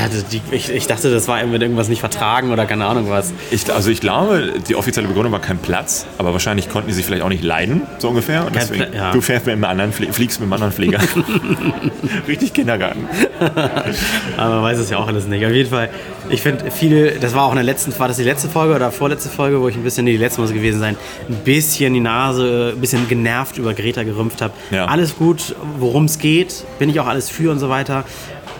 [0.52, 3.34] ich, ich dachte, das war mit irgendwas nicht vertragen oder keine Ahnung was.
[3.52, 7.06] Ich, also ich glaube, die offizielle Begründung war kein Platz, aber wahrscheinlich konnten die sich
[7.06, 8.46] vielleicht auch nicht leiden, so ungefähr.
[8.46, 9.12] Und deswegen, ja.
[9.12, 11.00] du fährst mit einem anderen, Flie- fliegst mit einem anderen Flieger.
[12.28, 13.08] Richtig Kindergarten.
[14.38, 15.46] Aber man weiß es ja auch alles nicht.
[15.46, 15.90] Auf jeden Fall,
[16.30, 18.92] ich finde viele, das war auch in der letzten, war das die letzte Folge oder
[18.92, 20.96] vorletzte Folge, wo ich ein bisschen, nee, die letzte muss es gewesen sein,
[21.30, 24.54] ein bisschen die Nase, ein bisschen genervt über Greta gerümpft habe.
[24.72, 24.86] Ja.
[24.86, 28.04] Alles gut, worum es geht, bin ich auch alles für und so weiter.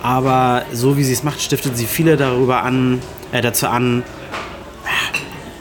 [0.04, 4.04] Aber so wie sie es macht, stiftet sie viele darüber an, äh, dazu an,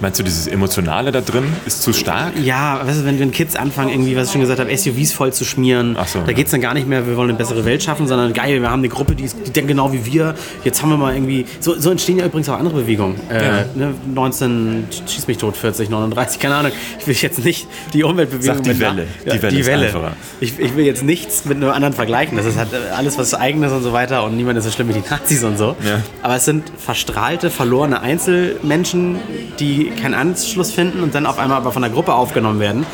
[0.05, 2.33] Meinst du, dieses Emotionale da drin ist zu stark?
[2.45, 5.33] Ja, weißt du, wenn, wenn Kids anfangen, irgendwie, was ich schon gesagt habe, SUVs voll
[5.33, 6.33] zu schmieren, so, da ja.
[6.35, 8.71] geht es dann gar nicht mehr, wir wollen eine bessere Welt schaffen, sondern geil, wir
[8.71, 10.35] haben eine Gruppe, die, ist, die denkt genau wie wir.
[10.63, 11.47] Jetzt haben wir mal irgendwie.
[11.59, 13.19] So, so entstehen ja übrigens auch andere Bewegungen.
[13.31, 13.65] Äh, Ja.
[13.75, 16.73] ne, 19, schieß mich tot, 40, 39, keine Ahnung.
[17.01, 18.57] Ich will jetzt nicht die Umweltbewegung.
[18.57, 19.07] Sag die Welle.
[19.25, 19.87] Die Ja, Welle die ist Welle.
[19.87, 20.13] einfacher.
[20.41, 22.37] Ich, ich will jetzt nichts mit einem anderen vergleichen.
[22.37, 24.93] Das ist halt alles was Eigenes und so weiter und niemand ist so schlimm wie
[25.01, 25.77] die Nazis und so.
[26.23, 29.17] Aber es sind verstrahlte, verlorene Einzelmenschen,
[29.59, 32.85] die keinen Anschluss finden und dann auf einmal aber von der Gruppe aufgenommen werden.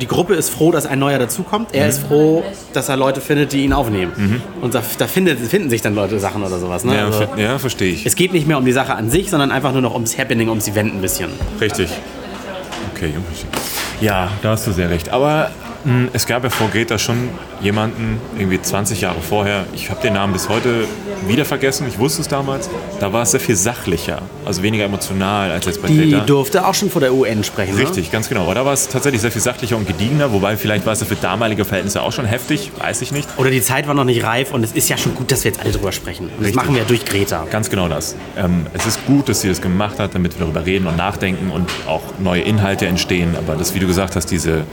[0.00, 1.74] Die Gruppe ist froh, dass ein neuer dazukommt.
[1.74, 4.42] Er ist froh, dass er Leute findet, die ihn aufnehmen.
[4.60, 6.84] Und da, da findet, finden sich dann Leute Sachen oder sowas.
[6.84, 6.94] Ne?
[6.96, 8.06] Ja, Also, ja verstehe ich.
[8.06, 10.48] es geht nicht mehr um die Sache an sich, sondern einfach nur noch ums Happening,
[10.48, 11.30] ums Event ein bisschen.
[11.60, 11.90] Richtig.
[12.94, 13.14] Okay.
[14.00, 15.08] Ja, da hast du sehr recht.
[15.10, 15.50] Aber
[15.84, 17.28] mh, es gab ja vor Greta schon
[17.60, 20.84] jemanden, irgendwie 20 Jahre vorher, ich habe den Namen bis heute
[21.28, 22.68] wieder vergessen, ich wusste es damals,
[23.00, 26.24] da war es sehr viel sachlicher, also weniger emotional als jetzt bei Die Greta.
[26.24, 27.74] durfte auch schon vor der UN sprechen.
[27.76, 27.82] Ne?
[27.82, 28.42] Richtig, ganz genau.
[28.44, 31.06] Aber da war es tatsächlich sehr viel sachlicher und gediegener, wobei vielleicht war es ja
[31.06, 33.28] für damalige Verhältnisse auch schon heftig, weiß ich nicht.
[33.36, 35.50] Oder die Zeit war noch nicht reif und es ist ja schon gut, dass wir
[35.50, 36.30] jetzt alle drüber sprechen.
[36.38, 37.46] Und das machen wir ja durch Greta.
[37.50, 38.14] Ganz genau das.
[38.36, 41.50] Ähm, es ist gut, dass sie das gemacht hat, damit wir darüber reden und nachdenken
[41.50, 43.34] und auch neue Inhalte entstehen.
[43.36, 44.64] Aber das, wie du gesagt hast, diese,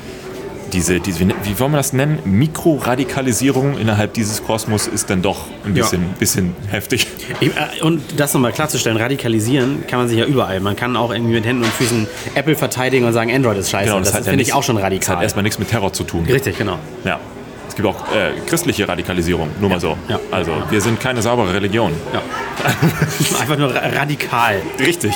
[0.70, 2.20] diese, diese wie, wollen wir das nennen?
[2.26, 5.84] Mikroradikalisierung innerhalb dieses Kosmos ist dann doch ein Ja.
[5.84, 7.08] bisschen, bisschen heftig.
[7.40, 10.60] Ich, äh, Und das nochmal klarzustellen, radikalisieren kann man sich ja überall.
[10.60, 13.86] Man kann auch irgendwie mit Händen und Füßen Apple verteidigen und sagen, Android ist scheiße.
[13.86, 15.24] Genau, das ja finde ich nichts- auch schon Das hat radikal.
[15.24, 16.26] erstmal nichts mit Terror zu tun.
[16.26, 16.78] Richtig, genau.
[17.04, 17.20] Ja.
[17.68, 19.96] Es gibt auch äh, christliche Radikalisierung, nur mal so.
[20.10, 20.20] Ja.
[20.32, 21.94] Also, wir sind keine saubere Religion.
[22.14, 22.22] Ja.
[23.40, 24.62] Einfach nur ra radikal.
[24.80, 25.14] Richtig.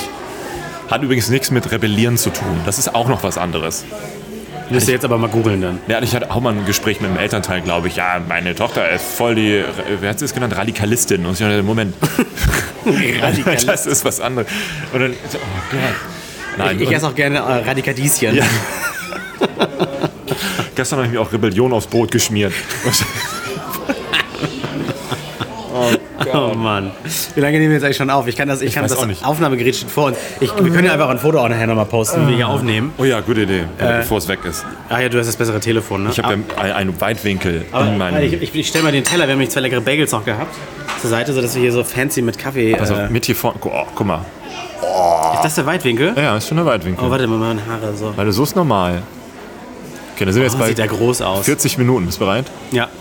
[0.90, 2.60] Hat übrigens nichts mit Rebellieren zu tun.
[2.66, 3.84] Das ist auch noch was anderes.
[4.70, 5.80] Müsst ihr jetzt aber mal googeln dann.
[5.88, 7.96] Ja, ich hatte auch mal ein Gespräch mit einem Elternteil, glaube ich.
[7.96, 9.62] Ja, meine Tochter ist voll die,
[10.00, 11.24] wer hat sie es genannt, Radikalistin.
[11.26, 11.94] Und ich dachte, Moment,
[13.20, 13.56] Radikal.
[13.56, 14.48] das ist was anderes.
[14.92, 15.38] Und dann, oh
[15.70, 15.80] Gott.
[16.56, 18.36] Nein, Ich und esse auch gerne äh, Radikadieschen.
[18.36, 18.44] Ja.
[20.74, 22.52] gestern habe ich mir auch Rebellion aufs Brot geschmiert.
[26.34, 26.90] Oh Mann.
[27.34, 28.26] Wie lange nehmen wir jetzt eigentlich schon auf?
[28.26, 29.22] Ich kann das, ich kann weiß das.
[29.24, 30.16] Aufnahmegerät steht vor uns.
[30.40, 32.92] Ich, wir können ja einfach ein Foto auch nachher nochmal posten, wie wir hier aufnehmen.
[32.98, 34.64] Oh ja, gute Idee, bevor es weg ist.
[34.88, 36.10] Ah ja, du hast das bessere Telefon, ne?
[36.10, 38.22] Ich habe ja einen- einen Weitwinkel Aber, in meinem...
[38.22, 40.54] ich, ich, ich stelle mal den Teller, wir haben nämlich zwei leckere Bagels noch gehabt,
[41.00, 42.76] zur Seite, sodass wir hier so fancy mit Kaffee...
[42.78, 44.24] also äh, mit hier vorne, oh, guck mal.
[45.34, 46.14] ist das der Weitwinkel?
[46.16, 47.04] Ja, ist schon der Weitwinkel.
[47.06, 48.12] Oh, warte mal, meine Haare so.
[48.16, 49.02] Weil so ist normal.
[50.14, 51.44] Okay, da sind wir jetzt Oh, bei sieht der groß aus.
[51.44, 52.06] 40 Minuten.
[52.06, 52.46] Bist du bereit?
[52.72, 52.88] Ja.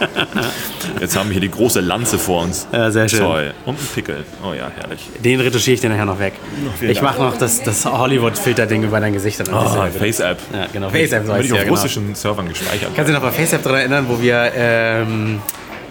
[1.00, 2.66] Jetzt haben wir hier die große Lanze vor uns.
[2.72, 3.20] Ja, sehr schön.
[3.20, 3.54] Toll.
[3.66, 4.24] Und ein Pickel.
[4.42, 5.08] Oh ja, herrlich.
[5.22, 6.34] Den retuschiere ich dir nachher noch weg.
[6.78, 9.40] vielen Ich mache noch das, das Hollywood-Filter-Ding über dein Gesicht.
[9.40, 10.38] Dann Oh, Diese- Face-App.
[10.52, 10.88] Ja, genau.
[10.90, 11.74] FaceApp so Wird heißt ich auf ja, genau.
[11.76, 12.90] russischen Servern gespeichert.
[12.94, 15.40] Kannst du dich noch bei FaceApp daran erinnern, wo wir ähm,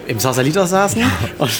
[0.06, 1.02] im Sausalitos saßen?
[1.38, 1.50] Und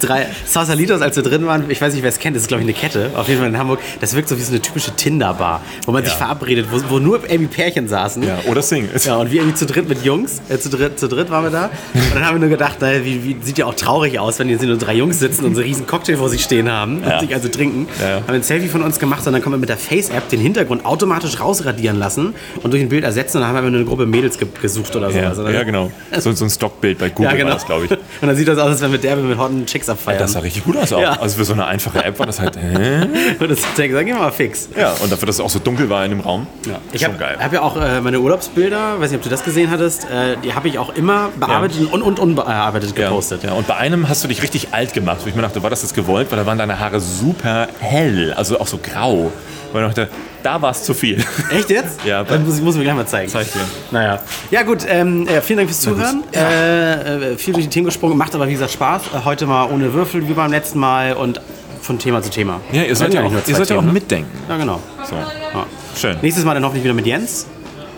[0.00, 2.62] drei Sausalitos, als wir drin waren, ich weiß nicht, wer es kennt, das ist glaube
[2.62, 3.80] ich eine Kette, auf jeden Fall in Hamburg.
[4.00, 6.18] Das wirkt so wie so eine typische Tinder-Bar, wo man sich Ja.
[6.18, 8.22] verabredet, wo, wo nur irgendwie Pärchen saßen.
[8.22, 9.04] Ja, oder Singles.
[9.04, 11.50] Ja, und wir irgendwie zu dritt mit Jungs, äh, zu, dritt, zu dritt waren wir
[11.50, 11.70] da.
[11.94, 14.48] Und dann haben wir nur gedacht, naja, wie, wie sieht ja auch traurig aus, wenn
[14.48, 17.08] hier nur drei Jungs sitzen und so einen riesen Cocktail vor sich stehen haben und
[17.08, 17.20] Ja.
[17.20, 17.86] sich also trinken.
[18.00, 18.16] Ja.
[18.26, 20.84] Haben ein Selfie von uns gemacht und dann kommen wir mit der Face-App den Hintergrund
[20.84, 24.06] automatisch rausradieren lassen und durch ein Bild ersetzen und dann haben wir nur eine Gruppe
[24.06, 25.38] Mädels ge gesucht oder Ja, sowas.
[25.40, 25.50] oder?
[25.52, 25.90] ja, genau.
[26.18, 27.48] So, so ein Stockbild bei Google Ja, genau.
[27.50, 27.90] war das, glaube ich.
[28.22, 30.18] Und dann sieht das aus, als wenn wir derbe mit Hot blonden Chicks abfeiern.
[30.18, 31.00] Das sah richtig gut aus auch.
[31.00, 31.12] Ja.
[31.20, 33.02] Also für so eine einfache App war das halt, hä?
[33.38, 34.68] Und das hat gesagt, geh mal fix.
[34.76, 36.46] Ja, und dafür, dass es auch so dunkel war in dem Raum.
[36.66, 36.78] Ja.
[36.92, 39.70] Ich Schon habe hab ja auch äh, meine Urlaubsbilder, weiß nicht, ob du das gesehen
[39.70, 43.42] hattest, äh, die habe ich auch immer bearbeitet und, und unbearbeitet Ja, gepostet.
[43.44, 45.70] ja, und bei einem hast du dich richtig alt gemacht, wo ich mir dachte, war
[45.70, 46.30] das jetzt gewollt?
[46.30, 49.30] Weil da waren deine Haare super hell, also auch so grau.
[49.72, 50.10] Weil ich dachte,
[50.42, 51.24] da war es zu viel.
[51.50, 52.04] Echt jetzt?
[52.04, 52.24] Ja.
[52.24, 53.30] Dann muss ich muss mir gleich mal zeigen.
[53.30, 53.60] Zeig dir.
[53.90, 54.20] Naja.
[54.50, 56.24] Ja gut, ähm, äh, vielen Dank fürs Zuhören.
[56.34, 59.02] Äh, äh, viel durch die Themen gesprungen, macht aber wie gesagt Spaß.
[59.14, 61.40] Äh, heute mal ohne Würfel wie beim letzten Mal und
[61.80, 62.60] von Thema zu Thema.
[62.72, 63.92] Ja, ihr sollt ja auch, ihr sollt ja auch Themen, ne?
[63.92, 64.30] mitdenken.
[64.48, 64.80] Ja, genau.
[65.08, 65.16] So.
[65.16, 65.66] Ja.
[65.96, 66.16] Schön.
[66.22, 67.46] Nächstes Mal dann hoffentlich wieder mit Jens.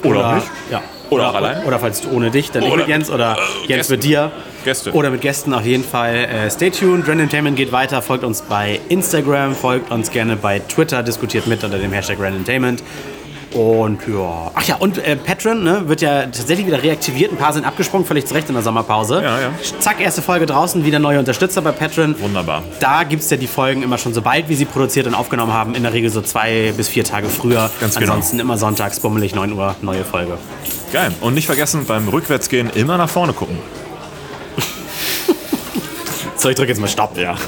[0.02, 0.46] Oder auch nicht.
[0.70, 0.82] Ja.
[1.10, 1.64] Oder auch allein.
[1.64, 4.32] Oder falls du ohne dich, dann Oder- mit Jens oder Jens mit dir.
[4.64, 4.92] Gäste.
[4.92, 6.14] Oder mit Gästen auf jeden Fall.
[6.14, 7.06] Äh, stay tuned.
[7.06, 8.02] Random Entertainment geht weiter.
[8.02, 12.38] Folgt uns bei Instagram, folgt uns gerne bei Twitter, diskutiert mit unter dem Hashtag Random
[12.40, 12.82] Entertainment.
[13.54, 14.50] Und ja.
[14.52, 17.30] Ach ja, und äh, Patreon ne, wird ja tatsächlich wieder reaktiviert.
[17.30, 19.22] Ein paar sind abgesprungen, völlig zu Recht in der Sommerpause.
[19.22, 19.50] Ja, ja.
[19.78, 22.18] Zack, erste Folge draußen, wieder neue Unterstützer bei Patreon.
[22.20, 22.64] Wunderbar.
[22.80, 25.76] Da gibt es ja die Folgen immer schon, sobald wir sie produziert und aufgenommen haben,
[25.76, 27.70] in der Regel so zwei bis vier Tage früher.
[27.80, 28.14] Ganz genau.
[28.14, 30.36] Ansonsten immer sonntags, bummelig, 9 Uhr, neue Folge.
[30.92, 31.12] Geil.
[31.20, 33.58] Und nicht vergessen, beim Rückwärtsgehen immer nach vorne gucken.
[36.44, 37.16] So, ich drücke jetzt mal Stopp.
[37.16, 37.38] Ja.